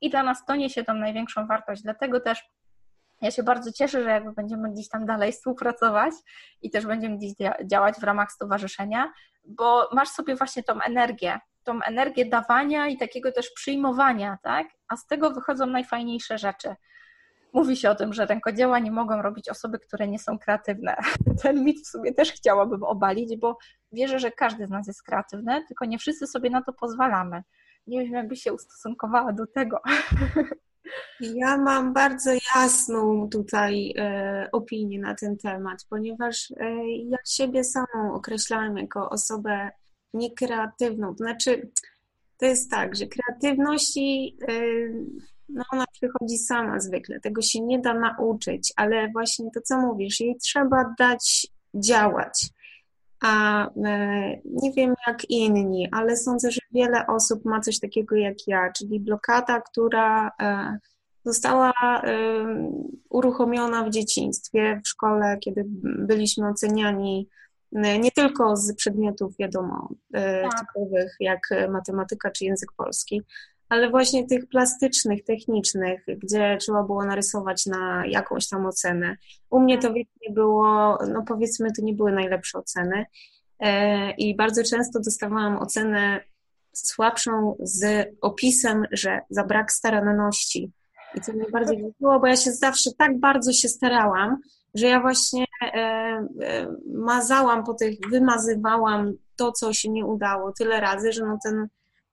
[0.00, 1.82] i dla nas to niesie tą największą wartość.
[1.82, 2.44] Dlatego też
[3.20, 6.12] ja się bardzo cieszę, że jakby będziemy gdzieś tam dalej współpracować
[6.62, 7.32] i też będziemy gdzieś
[7.70, 9.12] działać w ramach stowarzyszenia,
[9.44, 14.66] bo masz sobie właśnie tą energię, tą energię dawania i takiego też przyjmowania, tak?
[14.88, 16.74] A z tego wychodzą najfajniejsze rzeczy.
[17.52, 20.96] Mówi się o tym, że rękodzieła nie mogą robić osoby, które nie są kreatywne.
[21.42, 23.58] Ten mit w sobie też chciałabym obalić, bo
[23.92, 27.42] wierzę, że każdy z nas jest kreatywny, tylko nie wszyscy sobie na to pozwalamy
[27.86, 29.80] nie wiem, jakby się ustosunkowała do tego.
[31.20, 38.14] Ja mam bardzo jasną tutaj e, opinię na ten temat, ponieważ e, ja siebie samą
[38.14, 39.70] określałam jako osobę
[40.14, 41.08] niekreatywną.
[41.08, 41.70] To znaczy,
[42.38, 44.52] to jest tak, że kreatywności e,
[45.48, 50.20] no ona przychodzi sama zwykle, tego się nie da nauczyć, ale właśnie to, co mówisz,
[50.20, 52.48] jej trzeba dać działać
[53.26, 53.70] a e,
[54.44, 59.00] nie wiem jak inni, ale sądzę, że wiele osób ma coś takiego jak ja, czyli
[59.00, 60.78] blokada, która e,
[61.24, 62.12] została e,
[63.10, 67.28] uruchomiona w dzieciństwie, w szkole, kiedy byliśmy oceniani
[67.72, 70.60] nie tylko z przedmiotów, wiadomo, tak.
[70.60, 73.22] typowych, jak matematyka czy język polski,
[73.68, 79.16] ale właśnie tych plastycznych, technicznych, gdzie trzeba było narysować na jakąś tam ocenę.
[79.50, 83.06] U mnie to nie było, no powiedzmy, to nie były najlepsze oceny
[83.60, 86.20] e, i bardzo często dostawałam ocenę
[86.72, 90.72] słabszą z opisem, że za brak staranności.
[91.14, 94.36] I co mnie bardziej było, bo ja się zawsze tak bardzo się starałam,
[94.74, 100.80] że ja właśnie e, e, mazałam po tych, wymazywałam to, co się nie udało tyle
[100.80, 101.68] razy, że no ten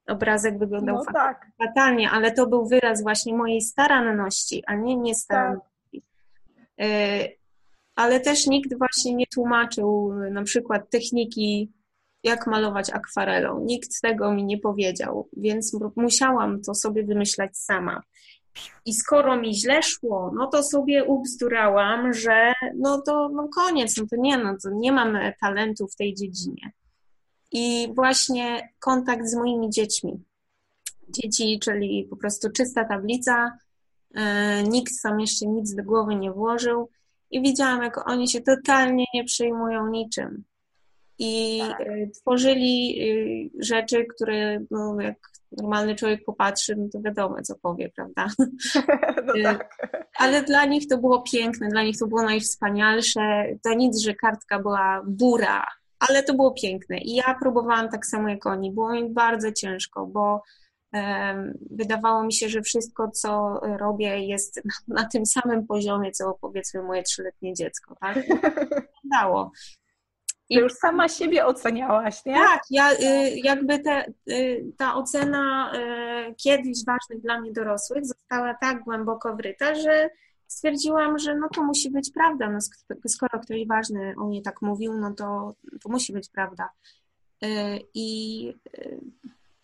[0.07, 1.47] obrazek wyglądał no, tak.
[1.57, 6.03] fatalnie, ale to był wyraz właśnie mojej staranności, a nie niestaranności.
[6.77, 6.87] Tak.
[6.87, 7.27] E,
[7.95, 11.71] ale też nikt właśnie nie tłumaczył na przykład techniki,
[12.23, 13.59] jak malować akwarelą.
[13.59, 18.01] Nikt tego mi nie powiedział, więc musiałam to sobie wymyślać sama.
[18.85, 24.03] I skoro mi źle szło, no to sobie ubzdurałam, że no to no koniec, no
[24.09, 26.71] to nie, no to nie mam talentu w tej dziedzinie.
[27.53, 30.23] I właśnie kontakt z moimi dziećmi.
[31.09, 33.57] Dzieci, czyli po prostu czysta tablica,
[34.15, 36.89] e, nikt sam jeszcze nic do głowy nie włożył
[37.31, 40.43] i widziałam, jak oni się totalnie nie przejmują niczym.
[41.19, 41.81] I tak.
[41.81, 45.17] E, tworzyli e, rzeczy, które no, jak
[45.57, 48.27] normalny człowiek popatrzy, no to wiadomo, co powie, prawda?
[49.25, 49.77] No tak.
[50.17, 53.45] Ale dla nich to było piękne, dla nich to było najwspanialsze.
[53.63, 55.65] To nic, że kartka była bura,
[56.09, 56.97] ale to było piękne.
[56.97, 58.71] I ja próbowałam tak samo jak oni.
[58.71, 60.41] Było mi bardzo ciężko, bo
[61.71, 67.03] wydawało mi się, że wszystko, co robię, jest na, tym samym poziomie, co powiedzmy moje
[67.03, 68.19] trzyletnie dziecko, tak?
[69.13, 69.51] Dało.
[70.49, 72.33] I już sama siebie oceniałaś, nie?
[72.33, 75.71] Tak, ja, y, jakby te, y, ta ocena
[76.29, 80.09] y, kiedyś ważnych dla mnie dorosłych została tak głęboko wryta, że
[80.53, 82.49] stwierdziłam, że no to musi być prawda.
[82.49, 82.59] No,
[83.07, 86.69] skoro ktoś ważny o mnie tak mówił, no to, to musi być prawda.
[87.93, 88.53] I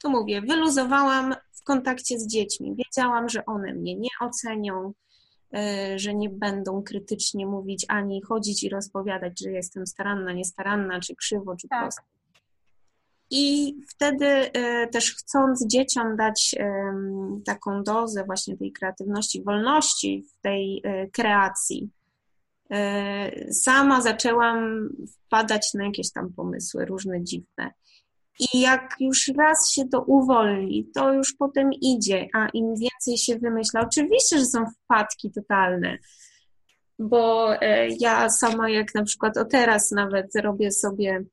[0.01, 2.75] to mówię, wyluzowałam w kontakcie z dziećmi.
[2.75, 4.93] Wiedziałam, że one mnie nie ocenią,
[5.53, 11.15] E, że nie będą krytycznie mówić ani chodzić i rozpowiadać, że jestem staranna, niestaranna, czy
[11.15, 11.81] krzywo, czy tak.
[11.81, 12.01] prosto.
[13.31, 16.55] I wtedy e, też chcąc dzieciom dać
[17.45, 21.89] taką dozę właśnie tej kreatywności, wolności w tej e, kreacji,
[23.51, 27.71] sama zaczęłam wpadać na jakieś tam pomysły różne dziwne.
[28.39, 33.39] I jak już raz się to uwolni, to już potem idzie, a im więcej się
[33.39, 35.97] wymyśla, oczywiście, że są wpadki totalne,
[36.99, 41.23] bo e, ja sama jak na przykład o teraz nawet robię sobie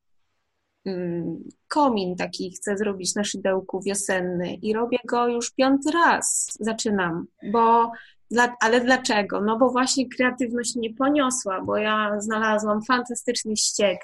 [1.68, 7.92] komin taki chcę zrobić na szydełku wiosenny i robię go już piąty raz, zaczynam, bo
[8.30, 9.40] dla, ale dlaczego?
[9.40, 13.98] No bo właśnie kreatywność mnie poniosła, bo ja znalazłam fantastyczny ściek,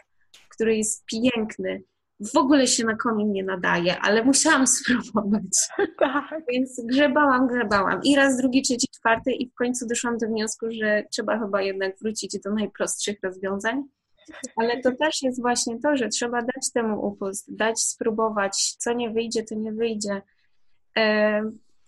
[0.49, 1.83] który jest piękny
[2.35, 5.69] w ogóle się na komin nie nadaje, ale musiałam spróbować.
[5.99, 6.43] Tak.
[6.49, 8.01] Więc grzebałam, grzebałam.
[8.05, 11.99] I raz, drugi, trzeci, czwarty i w końcu doszłam do wniosku, że trzeba chyba jednak
[11.99, 13.83] wrócić do najprostszych rozwiązań.
[14.57, 18.75] Ale to też jest właśnie to, że trzeba dać temu upust, dać spróbować.
[18.79, 20.23] Co nie wyjdzie, to nie wyjdzie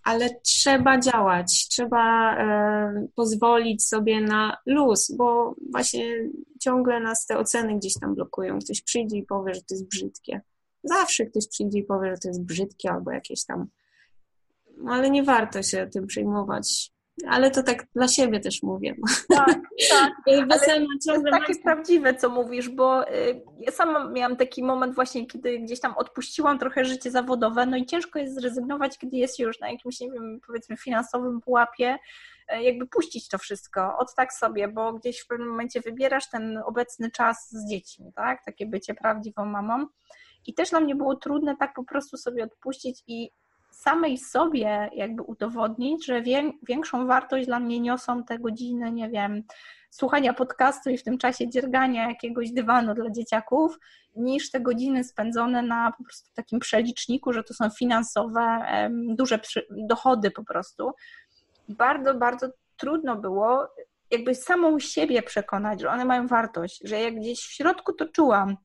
[0.05, 6.29] ale trzeba działać, trzeba e, pozwolić sobie na luz, bo właśnie
[6.61, 8.59] ciągle nas te oceny gdzieś tam blokują.
[8.59, 10.41] Ktoś przyjdzie i powie, że to jest brzydkie.
[10.83, 13.67] Zawsze ktoś przyjdzie i powie, że to jest brzydkie albo jakieś tam.
[14.77, 16.91] No, ale nie warto się tym przejmować.
[17.27, 18.95] Ale to tak dla siebie też mówię.
[19.29, 20.13] Tak, tak.
[20.51, 20.59] Ale
[21.05, 25.59] to jest takie prawdziwe, co mówisz, bo y, ja sama miałam taki moment właśnie, kiedy
[25.59, 29.71] gdzieś tam odpuściłam trochę życie zawodowe, no i ciężko jest zrezygnować, kiedy jest już na
[29.71, 31.97] jakimś, nie wiem, powiedzmy finansowym pułapie,
[32.53, 36.57] y, jakby puścić to wszystko, od tak sobie, bo gdzieś w pewnym momencie wybierasz ten
[36.65, 39.87] obecny czas z dziećmi, tak, takie bycie prawdziwą mamą.
[40.47, 43.31] I też dla mnie było trudne tak po prostu sobie odpuścić i
[43.75, 46.23] samej sobie jakby udowodnić, że
[46.67, 49.43] większą wartość dla mnie niosą te godziny, nie wiem,
[49.89, 53.79] słuchania podcastu i w tym czasie dziergania jakiegoś dywanu dla dzieciaków,
[54.15, 60.31] niż te godziny spędzone na po prostu takim przeliczniku, że to są finansowe, duże dochody
[60.31, 60.91] po prostu.
[61.69, 63.67] Bardzo, bardzo trudno było
[64.11, 68.57] jakby samą siebie przekonać, że one mają wartość, że jak gdzieś w środku to czułam,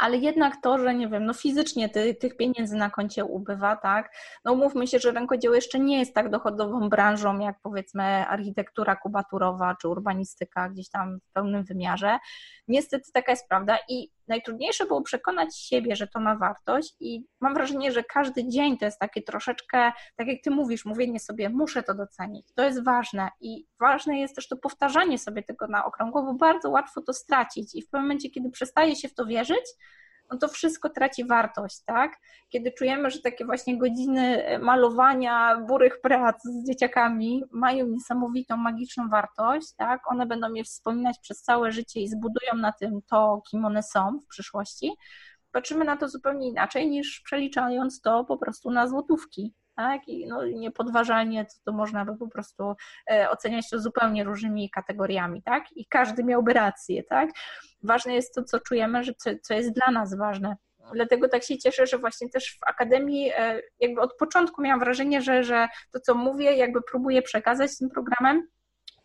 [0.00, 4.12] ale jednak to, że nie wiem, no fizycznie ty, tych pieniędzy na koncie ubywa, tak?
[4.44, 9.76] No umówmy się, że rękodzieło jeszcze nie jest tak dochodową branżą jak powiedzmy architektura kubaturowa
[9.80, 12.18] czy urbanistyka gdzieś tam w pełnym wymiarze.
[12.68, 17.54] Niestety taka jest prawda i najtrudniejsze było przekonać siebie, że to ma wartość i mam
[17.54, 21.82] wrażenie, że każdy dzień to jest takie troszeczkę, tak jak ty mówisz, mówienie sobie, muszę
[21.82, 26.22] to docenić, to jest ważne i ważne jest też to powtarzanie sobie tego na okrągło,
[26.22, 29.64] bo bardzo łatwo to stracić i w momencie, kiedy przestaje się w to wierzyć,
[30.32, 32.16] no to wszystko traci wartość, tak?
[32.48, 39.74] Kiedy czujemy, że takie właśnie godziny malowania, burych prac z dzieciakami mają niesamowitą, magiczną wartość,
[39.76, 40.10] tak?
[40.10, 44.18] One będą je wspominać przez całe życie i zbudują na tym to, kim one są
[44.24, 44.92] w przyszłości.
[45.52, 50.08] Patrzymy na to zupełnie inaczej niż przeliczając to po prostu na złotówki, tak?
[50.08, 52.74] I no, niepodważalnie to, to można by po prostu
[53.10, 55.64] e, oceniać to zupełnie różnymi kategoriami, tak?
[55.72, 57.30] I każdy miałby rację, tak?
[57.82, 60.56] Ważne jest to, co czujemy, że co, co jest dla nas ważne.
[60.94, 65.22] Dlatego tak się cieszę, że właśnie też w Akademii e, jakby od początku miałam wrażenie,
[65.22, 68.48] że, że to, co mówię, jakby próbuję przekazać tym programem,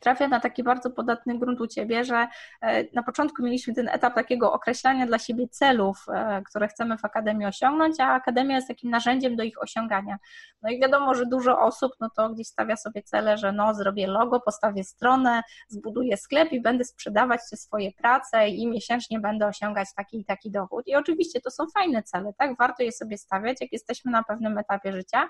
[0.05, 2.27] trafia na taki bardzo podatny grunt u Ciebie, że
[2.61, 7.05] e, na początku mieliśmy ten etap takiego określania dla siebie celów, e, które chcemy w
[7.05, 10.17] Akademii osiągnąć, a Akademia jest takim narzędziem do ich osiągania.
[10.61, 14.07] No i wiadomo, że dużo osób no to gdzieś stawia sobie cele, że no zrobię
[14.07, 19.87] logo, postawię stronę, zbuduję sklep i będę sprzedawać te swoje prace i miesięcznie będę osiągać
[19.95, 20.87] taki i taki dochód.
[20.87, 22.57] I oczywiście to są fajne cele, tak?
[22.57, 25.29] Warto je sobie stawiać, jak jesteśmy na pewnym etapie życia,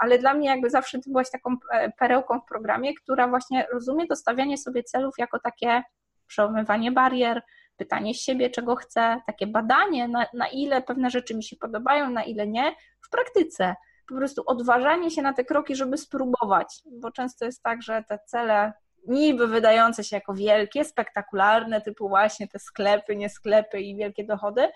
[0.00, 4.06] ale dla mnie jakby zawsze ty byłaś taką e, perełką w programie, która właśnie rozumie
[4.06, 5.82] to stawianie sobie celów jako takie
[6.26, 7.42] przełamywanie barier,
[7.76, 12.24] pytanie siebie, czego chcę, takie badanie, na, na ile pewne rzeczy mi się podobają, na
[12.24, 13.74] ile nie, w praktyce.
[14.08, 18.18] Po prostu odważanie się na te kroki, żeby spróbować, bo często jest tak, że te
[18.26, 18.72] cele
[19.06, 24.68] niby wydające się jako wielkie, spektakularne, typu właśnie te sklepy, nie sklepy i wielkie dochody,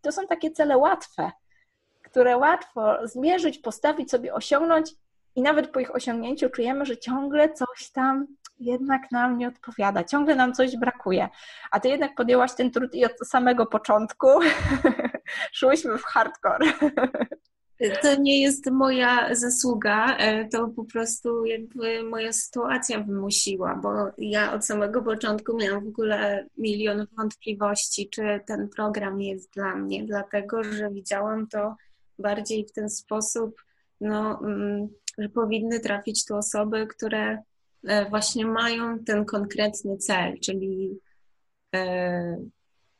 [0.00, 1.30] to są takie cele łatwe
[2.16, 4.90] które łatwo zmierzyć, postawić sobie, osiągnąć
[5.34, 8.26] i nawet po ich osiągnięciu czujemy, że ciągle coś tam
[8.60, 11.28] jednak nam nie odpowiada, ciągle nam coś brakuje.
[11.70, 14.26] A ty jednak podjęłaś ten trud i od samego początku
[15.58, 16.66] szłyśmy w hardcore.
[18.02, 24.52] To nie jest moja zasługa, e, to po prostu jakby moja sytuacja wymusiła, bo ja
[24.52, 30.64] od samego początku miałam w ogóle milion wątpliwości, czy ten program jest dla mnie, dlatego
[30.64, 31.76] że widziałam to
[32.18, 33.62] bardziej w ten sposób,
[34.00, 37.42] no, mm, że powinny trafić tu osoby, które
[37.84, 41.00] e, właśnie mają ten konkretny cel, czyli
[41.74, 42.36] e,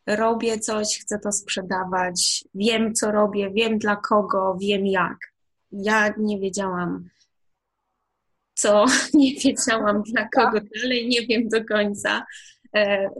[0.07, 5.16] robię coś, chcę to sprzedawać, wiem co robię, wiem dla kogo, wiem jak.
[5.72, 7.09] Ja nie wiedziałam,
[8.55, 12.26] co, nie wiedziałam dla kogo, dalej nie wiem do końca.
[12.74, 13.11] E,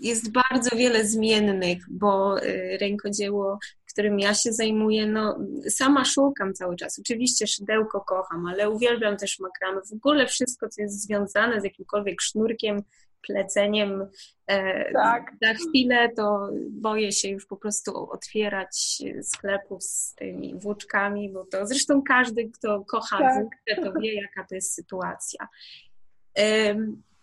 [0.00, 2.36] jest bardzo wiele zmiennych, bo
[2.80, 3.58] rękodzieło
[3.92, 6.98] którym ja się zajmuję, no sama szukam cały czas.
[6.98, 9.80] Oczywiście szydełko kocham, ale uwielbiam też makramę.
[9.90, 12.82] W ogóle wszystko, co jest związane z jakimkolwiek sznurkiem,
[13.26, 14.06] pleceniem.
[14.46, 15.32] E, tak.
[15.42, 21.66] Za chwilę to boję się już po prostu otwierać sklepów z tymi włóczkami, bo to
[21.66, 23.84] zresztą każdy, kto kocha tak.
[23.84, 25.48] to wie, jaka to jest sytuacja.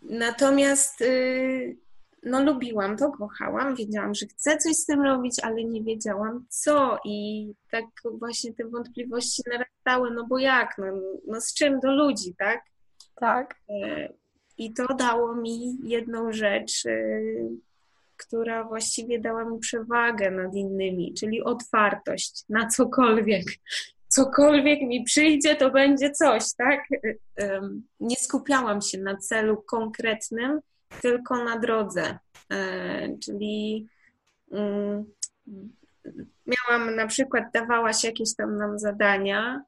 [0.01, 1.77] Natomiast y,
[2.23, 6.99] no lubiłam to, kochałam, wiedziałam, że chcę coś z tym robić, ale nie wiedziałam co
[7.05, 7.85] i tak
[8.19, 10.85] właśnie te wątpliwości narastały, no bo jak, no,
[11.27, 12.61] no z czym do ludzi, tak?
[13.15, 13.55] Tak.
[13.69, 14.13] E,
[14.57, 17.21] I to dało mi jedną rzecz, e,
[18.17, 23.45] która właściwie dała mi przewagę nad innymi, czyli otwartość na cokolwiek.
[24.07, 26.79] Cokolwiek mi przyjdzie, to będzie coś, tak?
[27.39, 27.61] E,
[27.99, 30.59] nie skupiałam się na celu konkretnym,
[31.01, 32.17] tylko na drodze.
[32.51, 33.87] E, czyli
[34.51, 35.05] mm,
[36.45, 39.63] miałam na przykład, dawałaś jakieś tam nam zadania.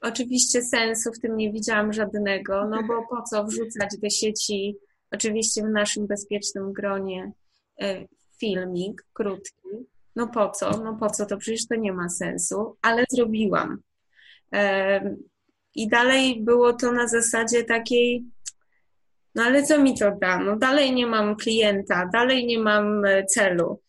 [0.00, 4.76] Oczywiście sensu w tym nie widziałam żadnego, no bo po co wrzucać do sieci,
[5.10, 7.32] oczywiście w naszym bezpiecznym gronie,
[7.80, 8.06] e,
[8.40, 9.68] filmik krótki.
[10.16, 10.70] No po co?
[10.70, 11.26] No po co?
[11.26, 13.78] To przecież to nie ma sensu, ale zrobiłam.
[14.52, 15.16] E,
[15.74, 18.24] I dalej było to na zasadzie takiej,
[19.34, 20.38] no ale co mi to da?
[20.38, 23.80] No dalej nie mam klienta, dalej nie mam e, celu.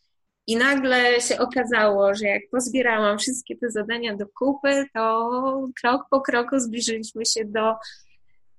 [0.47, 6.21] I nagle się okazało, że jak pozbierałam wszystkie te zadania do kupy, to krok po
[6.21, 7.73] kroku zbliżyliśmy się do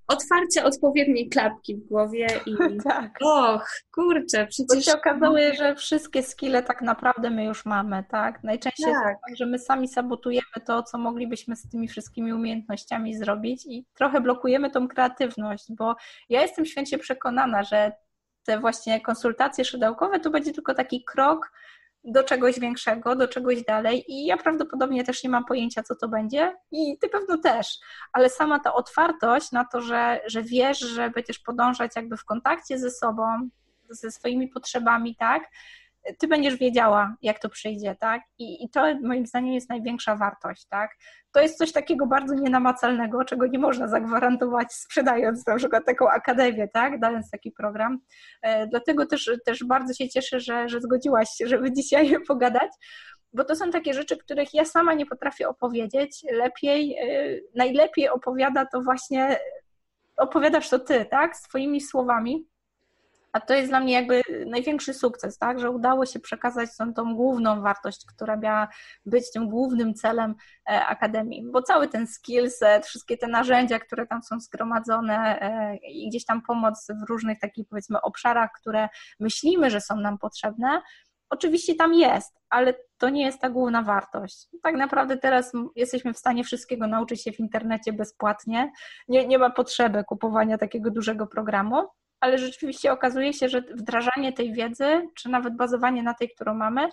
[0.09, 3.19] otwarcia odpowiedniej klapki w głowie i tak.
[3.21, 4.77] och, kurczę, przecież...
[4.77, 8.45] Bo się okazało, że wszystkie skille tak naprawdę my już mamy, tak?
[8.45, 8.95] Najczęściej tak.
[8.95, 13.87] jest tak, że my sami sabotujemy to, co moglibyśmy z tymi wszystkimi umiejętnościami zrobić i
[13.95, 15.95] trochę blokujemy tą kreatywność, bo
[16.29, 17.93] ja jestem święcie przekonana, że
[18.45, 21.53] te właśnie konsultacje szydełkowe to będzie tylko taki krok
[22.05, 26.09] do czegoś większego, do czegoś dalej i ja prawdopodobnie też nie mam pojęcia, co to
[26.09, 27.79] będzie i ty pewno też,
[28.13, 32.79] ale sama ta otwartość na to, że, że wiesz, że będziesz podążać jakby w kontakcie
[32.79, 33.49] ze sobą,
[33.89, 35.43] ze swoimi potrzebami, tak,
[36.19, 38.23] ty będziesz wiedziała, jak to przyjdzie, tak?
[38.39, 40.91] I, I to moim zdaniem jest największa wartość, tak?
[41.33, 46.69] To jest coś takiego bardzo nienamacalnego, czego nie można zagwarantować sprzedając na przykład taką akademię,
[46.69, 47.01] tak?
[47.01, 47.99] Dając taki program.
[48.43, 52.71] E, dlatego też, też bardzo się cieszę, że, że zgodziłaś się, żeby dzisiaj pogadać,
[53.33, 56.25] bo to są takie rzeczy, których ja sama nie potrafię opowiedzieć.
[56.33, 59.39] Lepiej, e, najlepiej opowiada to właśnie,
[60.17, 61.37] opowiadasz to ty, tak?
[61.37, 62.47] Swoimi słowami
[63.35, 67.15] A to jest dla mnie jakby największy sukces, tak, że udało się przekazać tą, tą
[67.15, 68.69] główną wartość, która miała
[69.07, 70.35] być tym głównym celem
[70.71, 76.09] e, Akademii, bo cały ten skillset, wszystkie te narzędzia, które tam są zgromadzone e, i
[76.09, 78.89] gdzieś tam pomoc w różnych takich powiedzmy obszarach, które
[79.21, 80.83] myślimy, że są nam potrzebne,
[81.31, 84.49] oczywiście tam jest, ale to nie jest ta główna wartość.
[84.63, 88.73] Tak naprawdę teraz jesteśmy w stanie wszystkiego nauczyć się w internecie bezpłatnie.
[89.09, 91.89] Nie, nie ma potrzeby kupowania takiego dużego programu,
[92.25, 96.89] ale rzeczywiście okazuje się, że wdrażanie tej wiedzy, czy nawet bazowanie na tej, którą mamy,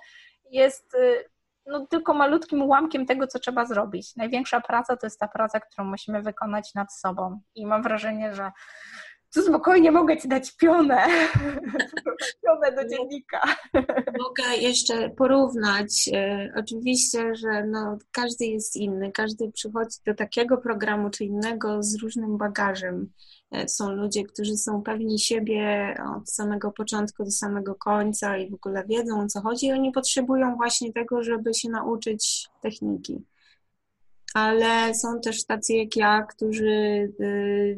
[0.52, 1.26] jest y,
[1.66, 4.16] no, tylko malutkim ułamkiem tego, co trzeba zrobić.
[4.16, 7.40] Największa praca to jest ta praca, którą musimy wykonać nad sobą.
[7.56, 8.52] I mam wrażenie, że
[9.34, 11.08] tu spokojnie mogę ci dać pionę,
[12.44, 13.42] pionę do dziennika.
[14.20, 16.10] Mogę jeszcze porównać.
[16.14, 22.02] E, oczywiście, że no, każdy jest inny, każdy przychodzi do takiego programu czy innego z
[22.02, 23.12] różnym bagażem.
[23.52, 28.54] E, są ludzie, którzy są pewni siebie od samego początku do samego końca i w
[28.54, 33.22] ogóle wiedzą o co chodzi, i oni potrzebują właśnie tego, żeby się nauczyć techniki.
[34.34, 36.70] Ale są też tacy jak ja, którzy
[37.22, 37.78] y,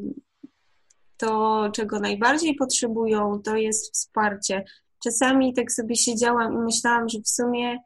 [1.18, 4.64] to, czego najbardziej potrzebują, to jest wsparcie.
[5.04, 7.80] Czasami tak sobie siedziałam i myślałam, że w sumie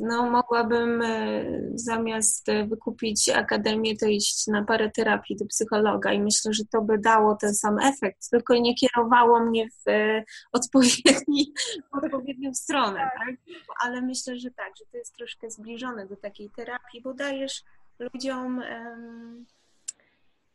[0.00, 1.44] no, mogłabym e,
[1.74, 6.98] zamiast wykupić akademię, to iść na parę terapii do psychologa i myślę, że to by
[6.98, 11.52] dało ten sam efekt, tylko nie kierowało mnie w e, odpowiedni,
[12.02, 13.12] odpowiednią stronę, tak.
[13.26, 13.36] tak?
[13.84, 17.62] Ale myślę, że tak, że to jest troszkę zbliżone do takiej terapii, bo dajesz
[17.98, 19.46] ludziom um,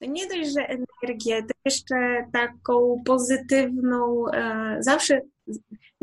[0.01, 5.21] nie dość, że energię, to jeszcze taką pozytywną, e, zawsze,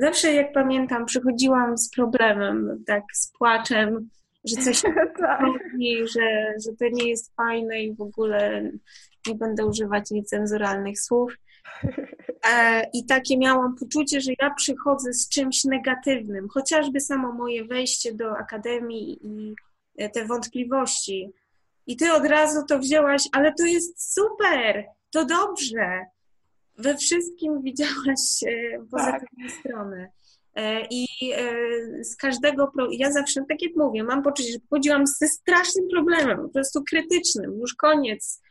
[0.01, 4.11] zawsze jak pamiętam, przychodziłam z problemem, tak z płaczem,
[4.45, 4.83] że coś
[5.19, 5.41] tak.
[5.41, 8.71] robi, że, że to nie jest fajne i w ogóle
[9.27, 11.35] nie będę używać niecenzuralnych słów.
[12.53, 18.15] E, I takie miałam poczucie, że ja przychodzę z czymś negatywnym, chociażby samo moje wejście
[18.15, 19.55] do akademii i
[20.13, 21.33] te wątpliwości,
[21.87, 26.07] i ty od razu to wzięłaś, ale to jest super, to dobrze.
[26.81, 29.59] We wszystkim widziałaś e, pozytywną tak.
[29.61, 30.11] stronę.
[30.55, 35.29] E, I e, z każdego, ja zawsze, tak jak mówię, mam poczucie, że pochodziłam ze
[35.29, 38.43] strasznym problemem, po prostu krytycznym, już koniec,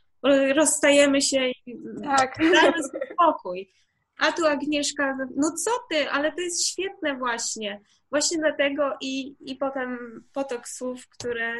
[0.55, 2.37] rozstajemy się i tak.
[2.53, 2.77] dajmy
[3.13, 3.69] spokój.
[4.17, 7.81] A tu Agnieszka, no co ty, ale to jest świetne właśnie.
[8.09, 11.53] Właśnie dlatego i, i potem potok słów, które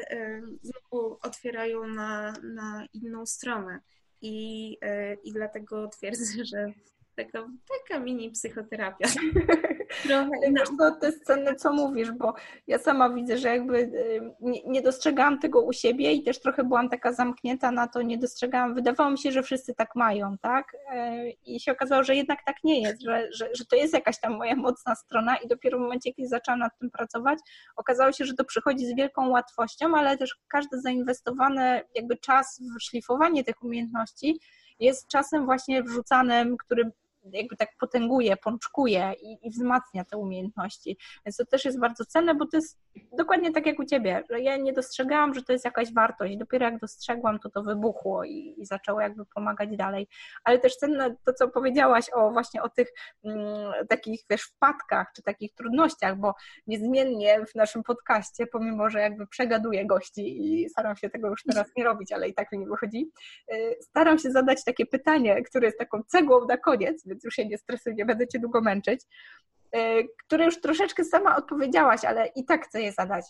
[0.61, 3.79] znowu otwierają na, na inną stronę.
[4.21, 6.73] I, y, I dlatego twierdzę, że
[7.15, 9.07] taka, taka mini psychoterapia.
[10.03, 10.29] Trochę
[10.79, 12.33] to, to jest cenne, co mówisz, bo
[12.67, 16.63] ja sama widzę, że jakby y, nie, nie, dostrzegałam tego u siebie i też trochę
[16.63, 20.73] byłam taka zamknięta na to, nie dostrzegałam, wydawało mi się, że wszyscy tak mają, tak?
[20.73, 24.19] Y, I się okazało, że jednak tak nie jest, że, że, że to jest jakaś
[24.19, 27.39] tam moja mocna strona i dopiero w momencie, kiedy zaczęłam nad tym pracować,
[27.75, 32.83] okazało się, że to przychodzi z wielką łatwością, ale też każdy zainwestowany jakby czas w
[32.83, 34.39] szlifowanie tych umiejętności
[34.79, 36.91] jest czasem właśnie wrzucanym, który
[37.23, 40.97] jakby tak potęguje, pączkuje i, i, wzmacnia te umiejętności.
[41.25, 42.79] Więc to też jest bardzo cenne, bo to jest
[43.17, 46.37] dokładnie tak jak u Ciebie, że ja nie dostrzegałam, że to jest jakaś wartość.
[46.37, 50.07] Dopiero jak dostrzegłam, to to wybuchło i, i zaczęło jakby pomagać dalej.
[50.43, 52.87] Ale też cenne to, co powiedziałaś o właśnie o tych
[53.23, 56.33] mm, takich, wiesz, wpadkach czy takich trudnościach, bo
[56.67, 61.67] niezmiennie w naszym podcaście, pomimo, że jakby przegaduję gości i staram się tego już teraz
[61.77, 63.11] nie robić, ale i tak mi nie wychodzi,
[63.53, 67.45] y, staram się zadać takie pytanie, które jest taką cegłą na koniec, więc już się
[67.45, 69.01] nie stresuj, nie będę Cię długo męczyć,
[69.71, 73.25] e, które już troszeczkę sama odpowiedziałaś, ale i tak chcę je zadać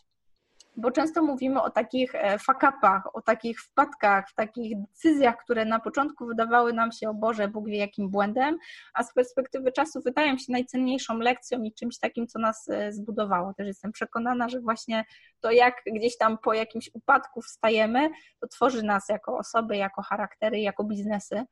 [0.80, 6.26] bo często mówimy o takich e, fakapach, o takich wpadkach, takich decyzjach, które na początku
[6.26, 8.58] wydawały nam się, o Boże, Bóg wie jakim błędem,
[8.94, 13.54] a z perspektywy czasu wydają się najcenniejszą lekcją i czymś takim, co nas e, zbudowało.
[13.54, 15.06] Też jestem przekonana, że właśnie
[15.40, 18.10] to, jak gdzieś tam po jakimś upadku wstajemy,
[18.40, 21.44] to tworzy nas jako osoby, jako charaktery, jako biznesy.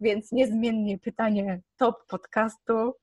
[0.00, 2.94] Więc niezmiennie pytanie top podcastu,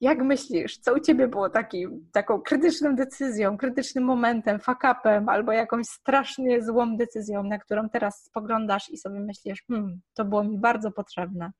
[0.00, 5.86] jak myślisz, co u Ciebie było taki, taką krytyczną decyzją, krytycznym momentem, fakapem albo jakąś
[5.86, 10.90] strasznie złą decyzją, na którą teraz spoglądasz i sobie myślisz, hmm, to było mi bardzo
[10.92, 11.52] potrzebne?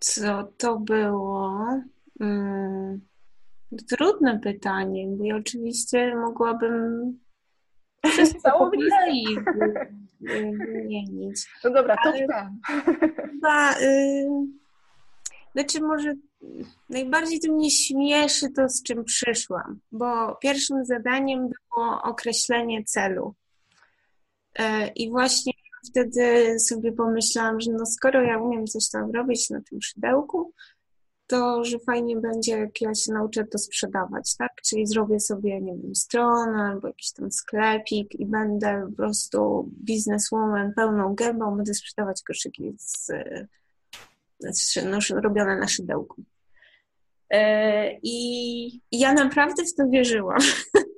[0.00, 1.66] Co to było?
[2.18, 3.00] Hmm.
[3.88, 7.18] Trudne pytanie, bo ja oczywiście mogłabym
[8.44, 9.26] po kolei
[10.20, 11.46] wymienić.
[11.64, 12.50] No dobra, to chyba...
[13.80, 14.59] Y
[15.52, 16.14] znaczy, może
[16.88, 23.34] najbardziej to mnie śmieszy to, z czym przyszłam, bo pierwszym zadaniem było określenie celu.
[24.58, 25.52] E, I właśnie
[25.90, 30.52] wtedy sobie pomyślałam, że no skoro ja umiem coś tam robić na tym szydełku,
[31.26, 34.50] to że fajnie będzie, jak ja się nauczę to sprzedawać, tak?
[34.64, 40.72] Czyli zrobię sobie, nie wiem, stronę albo jakiś tam sklepik i będę po prostu bizneswoman
[40.76, 43.10] pełną gębą, będę sprzedawać koszyki z,
[45.20, 46.22] robione na szydełku.
[47.30, 50.38] E, I ja naprawdę w to wierzyłam,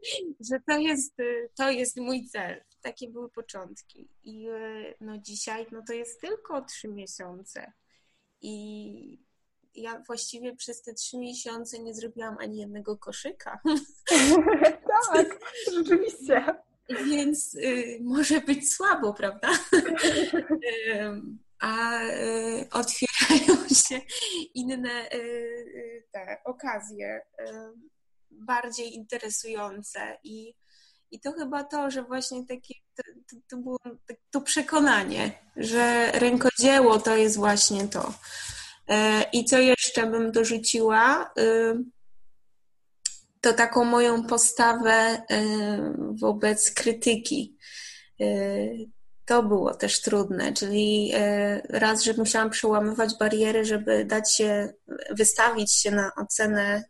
[0.50, 1.14] że to jest,
[1.54, 2.64] to jest mój cel.
[2.82, 4.08] Takie były początki.
[4.24, 7.72] I e, no dzisiaj no to jest tylko trzy miesiące.
[8.40, 9.18] I
[9.74, 13.60] ja właściwie przez te trzy miesiące nie zrobiłam ani jednego koszyka.
[15.12, 15.38] tak,
[15.72, 16.44] rzeczywiście.
[17.06, 19.48] Więc y, może być słabo, prawda?
[21.60, 22.66] A y,
[23.32, 24.00] otwierają się
[24.54, 27.44] inne y, y te okazje y,
[28.30, 30.54] bardziej interesujące i
[31.12, 33.78] i to chyba to, że właśnie takie, to, to, to było
[34.30, 38.14] to przekonanie, że rękodzieło to jest właśnie to.
[39.32, 41.32] I co jeszcze bym dorzuciła?
[43.40, 45.22] To taką moją postawę
[46.12, 47.56] wobec krytyki.
[49.26, 51.12] To było też trudne, czyli
[51.68, 54.72] raz, że musiałam przełamywać bariery, żeby dać się,
[55.10, 56.84] wystawić się na ocenę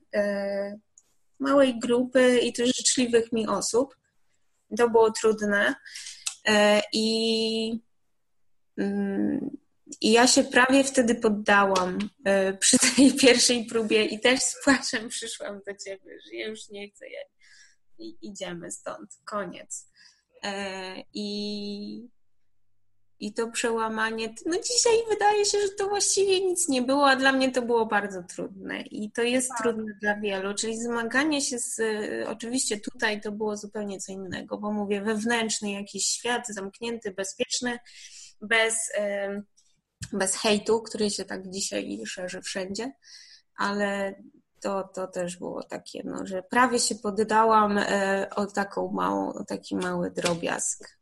[1.39, 3.97] małej grupy i też życzliwych mi osób.
[4.77, 5.75] To było trudne.
[6.93, 7.81] I
[8.79, 9.51] mm,
[10.01, 15.09] i ja się prawie wtedy poddałam e, przy tej pierwszej próbie i też z płaczem
[15.09, 17.07] przyszłam do ciebie, że ja już nie chcę,
[17.99, 19.89] I idziemy stąd, koniec.
[20.43, 22.09] E, I,
[23.23, 27.33] I to przełamanie, no dzisiaj wydaje się, że to właściwie nic nie było, a dla
[27.33, 29.59] mnie to było bardzo trudne i to jest tak.
[29.59, 31.81] trudne dla wielu, czyli zmaganie się z,
[32.29, 37.79] oczywiście tutaj to było zupełnie co innego, bo mówię, wewnętrzny jakiś świat, zamknięty, bezpieczny,
[38.41, 38.93] bez
[40.13, 42.93] bez hejtu, który się tak dzisiaj szerzy wszędzie,
[43.57, 44.15] ale
[44.61, 49.45] to, to też było takie, no, że prawie się poddałam e, o taką małą, o
[49.45, 51.02] taki mały drobiazg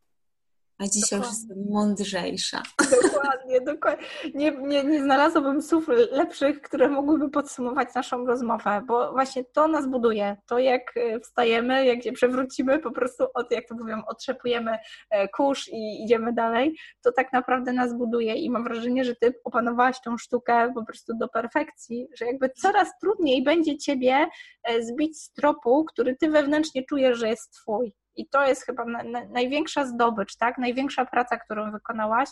[0.80, 1.38] a dzisiaj dokładnie.
[1.38, 2.62] już jestem mądrzejsza.
[3.02, 4.06] Dokładnie, dokładnie.
[4.34, 9.86] Nie, nie, nie znalazłabym słów lepszych, które mogłyby podsumować naszą rozmowę, bo właśnie to nas
[9.86, 10.36] buduje.
[10.46, 14.78] To jak e, wstajemy, jak się przewrócimy, po prostu od, jak to mówią, otrzepujemy
[15.10, 19.34] e, kurz i idziemy dalej, to tak naprawdę nas buduje i mam wrażenie, że ty
[19.44, 24.26] opanowałaś tą sztukę po prostu do perfekcji, że jakby coraz trudniej będzie ciebie
[24.62, 27.99] e, zbić z tropu, który ty wewnętrznie czujesz, że jest twój.
[28.16, 30.58] I to jest chyba na, na, największa zdobycz, tak?
[30.58, 32.28] Największa praca, którą wykonałaś,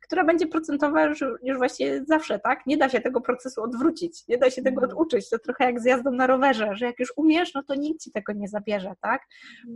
[0.00, 2.66] która będzie procentowa już, już właściwie zawsze, tak?
[2.66, 4.98] Nie da się tego procesu odwrócić, nie da się tego mhm.
[4.98, 5.30] oduczyć.
[5.30, 8.12] To trochę jak z jazdą na rowerze, że jak już umiesz, no to nikt ci
[8.12, 9.22] tego nie zabierze, tak?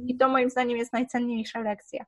[0.06, 2.04] I to moim zdaniem jest najcenniejsza lekcja.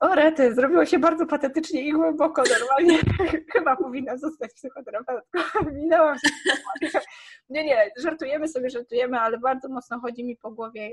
[0.00, 2.98] O rety, zrobiło się bardzo patetycznie i głęboko, normalnie
[3.52, 5.38] chyba powinna zostać psychoterapeutką.
[5.72, 7.00] Minęłam się.
[7.50, 10.90] Nie, nie, żartujemy sobie, żartujemy, ale bardzo mocno chodzi mi po głowie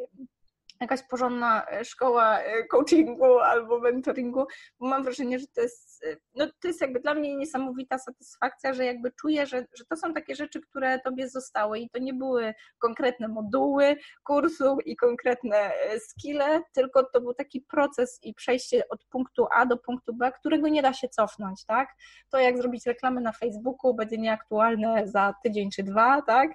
[0.81, 4.45] jakaś porządna e, szkoła e, coachingu albo mentoringu,
[4.79, 8.73] bo mam wrażenie, że to jest, e, no to jest jakby dla mnie niesamowita satysfakcja,
[8.73, 12.13] że jakby czuję, że, że to są takie rzeczy, które tobie zostały i to nie
[12.13, 19.05] były konkretne moduły kursu i konkretne skille, tylko to był taki proces i przejście od
[19.05, 21.89] punktu A do punktu B, którego nie da się cofnąć, tak?
[22.29, 26.51] To jak zrobić reklamę na Facebooku będzie nieaktualne za tydzień czy dwa, tak?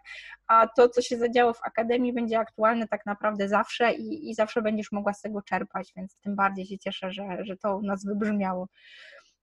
[0.52, 4.62] A to, co się zadziało w akademii będzie aktualne tak naprawdę zawsze i i, zawsze
[4.62, 8.04] będziesz mogła z tego czerpać, więc tym bardziej się cieszę, że, że to u nas
[8.04, 8.68] wybrzmiało.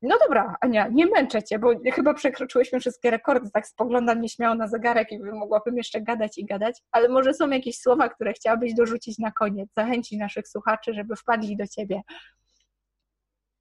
[0.02, 4.68] No dobra, Ania, nie męczę Cię, bo chyba przekroczyłyśmy wszystkie rekordy, tak spoglądam nieśmiało na
[4.68, 9.20] zegarek i mogłabym jeszcze gadać i gadać, ale może są jakieś słowa, które chciałabyś dorzucić
[9.20, 12.02] na koniec, zachęcić naszych słuchaczy, żeby wpadli do Ciebie.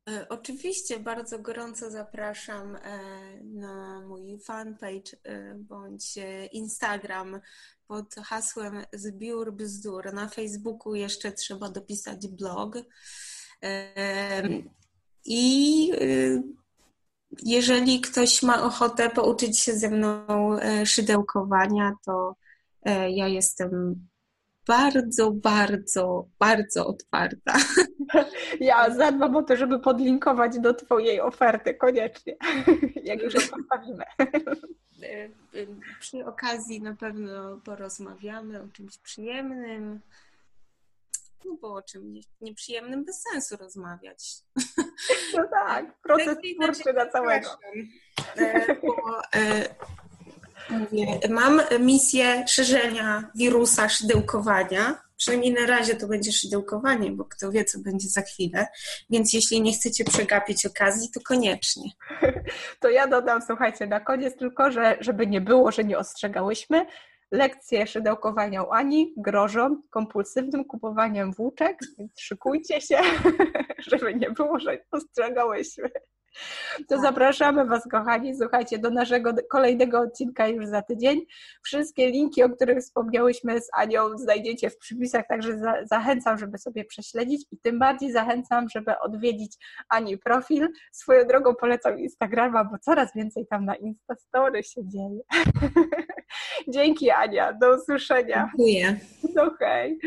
[0.08, 2.80] E, oczywiście bardzo gorąco zapraszam e,
[3.44, 6.18] na mój fanpage e, bądź
[6.52, 7.40] Instagram
[7.86, 10.12] pod hasłem Zbiór Bzdur.
[10.14, 12.76] Na Facebooku jeszcze trzeba dopisać blog.
[15.24, 15.92] I
[17.42, 20.26] jeżeli ktoś ma ochotę pouczyć się ze mną
[20.84, 22.36] szydełkowania, to
[23.08, 24.07] ja jestem
[24.68, 27.56] bardzo, bardzo, bardzo otwarta.
[28.60, 32.36] Ja zadbam o to, żeby podlinkować do Twojej oferty koniecznie,
[33.04, 34.04] jak już ją postawimy.
[36.00, 40.00] Przy okazji na pewno porozmawiamy o czymś przyjemnym.
[41.44, 44.34] No bo o czym nieprzyjemnym bez sensu rozmawiać.
[45.36, 47.48] No tak, proces twórczy na całego.
[48.36, 49.74] E, bo, e,
[51.28, 57.78] mam misję szerzenia wirusa szydełkowania Przynajmniej na razie to będzie szydełkowanie, bo kto wie, co
[57.78, 58.66] będzie za chwilę.
[59.10, 61.90] Więc jeśli nie chcecie przegapić okazji, to koniecznie.
[62.80, 66.86] To ja dodam, słuchajcie, na koniec tylko, że żeby nie było, że nie ostrzegałyśmy,
[67.30, 72.98] lekcje szydełkowania u Ani grożą kompulsywnym kupowaniem włóczek, więc szykujcie się,
[73.90, 75.90] żeby nie było, że ostrzegałyśmy.
[76.76, 77.00] To tak.
[77.00, 81.20] zapraszamy Was, kochani, słuchajcie, do naszego kolejnego odcinka już za tydzień.
[81.62, 86.84] Wszystkie linki, o których wspomniałyśmy z Anią, znajdziecie w przypisach, także za, zachęcam, żeby sobie
[86.84, 89.56] prześledzić i tym bardziej zachęcam, żeby odwiedzić
[89.88, 90.68] Ani profil.
[90.92, 95.20] Swoją drogą polecam Instagrama, bo coraz więcej tam na Instastory się dzieje.
[96.74, 98.50] Dzięki Ania, do usłyszenia.
[98.56, 99.00] Dziękuję.
[99.34, 99.98] No hej.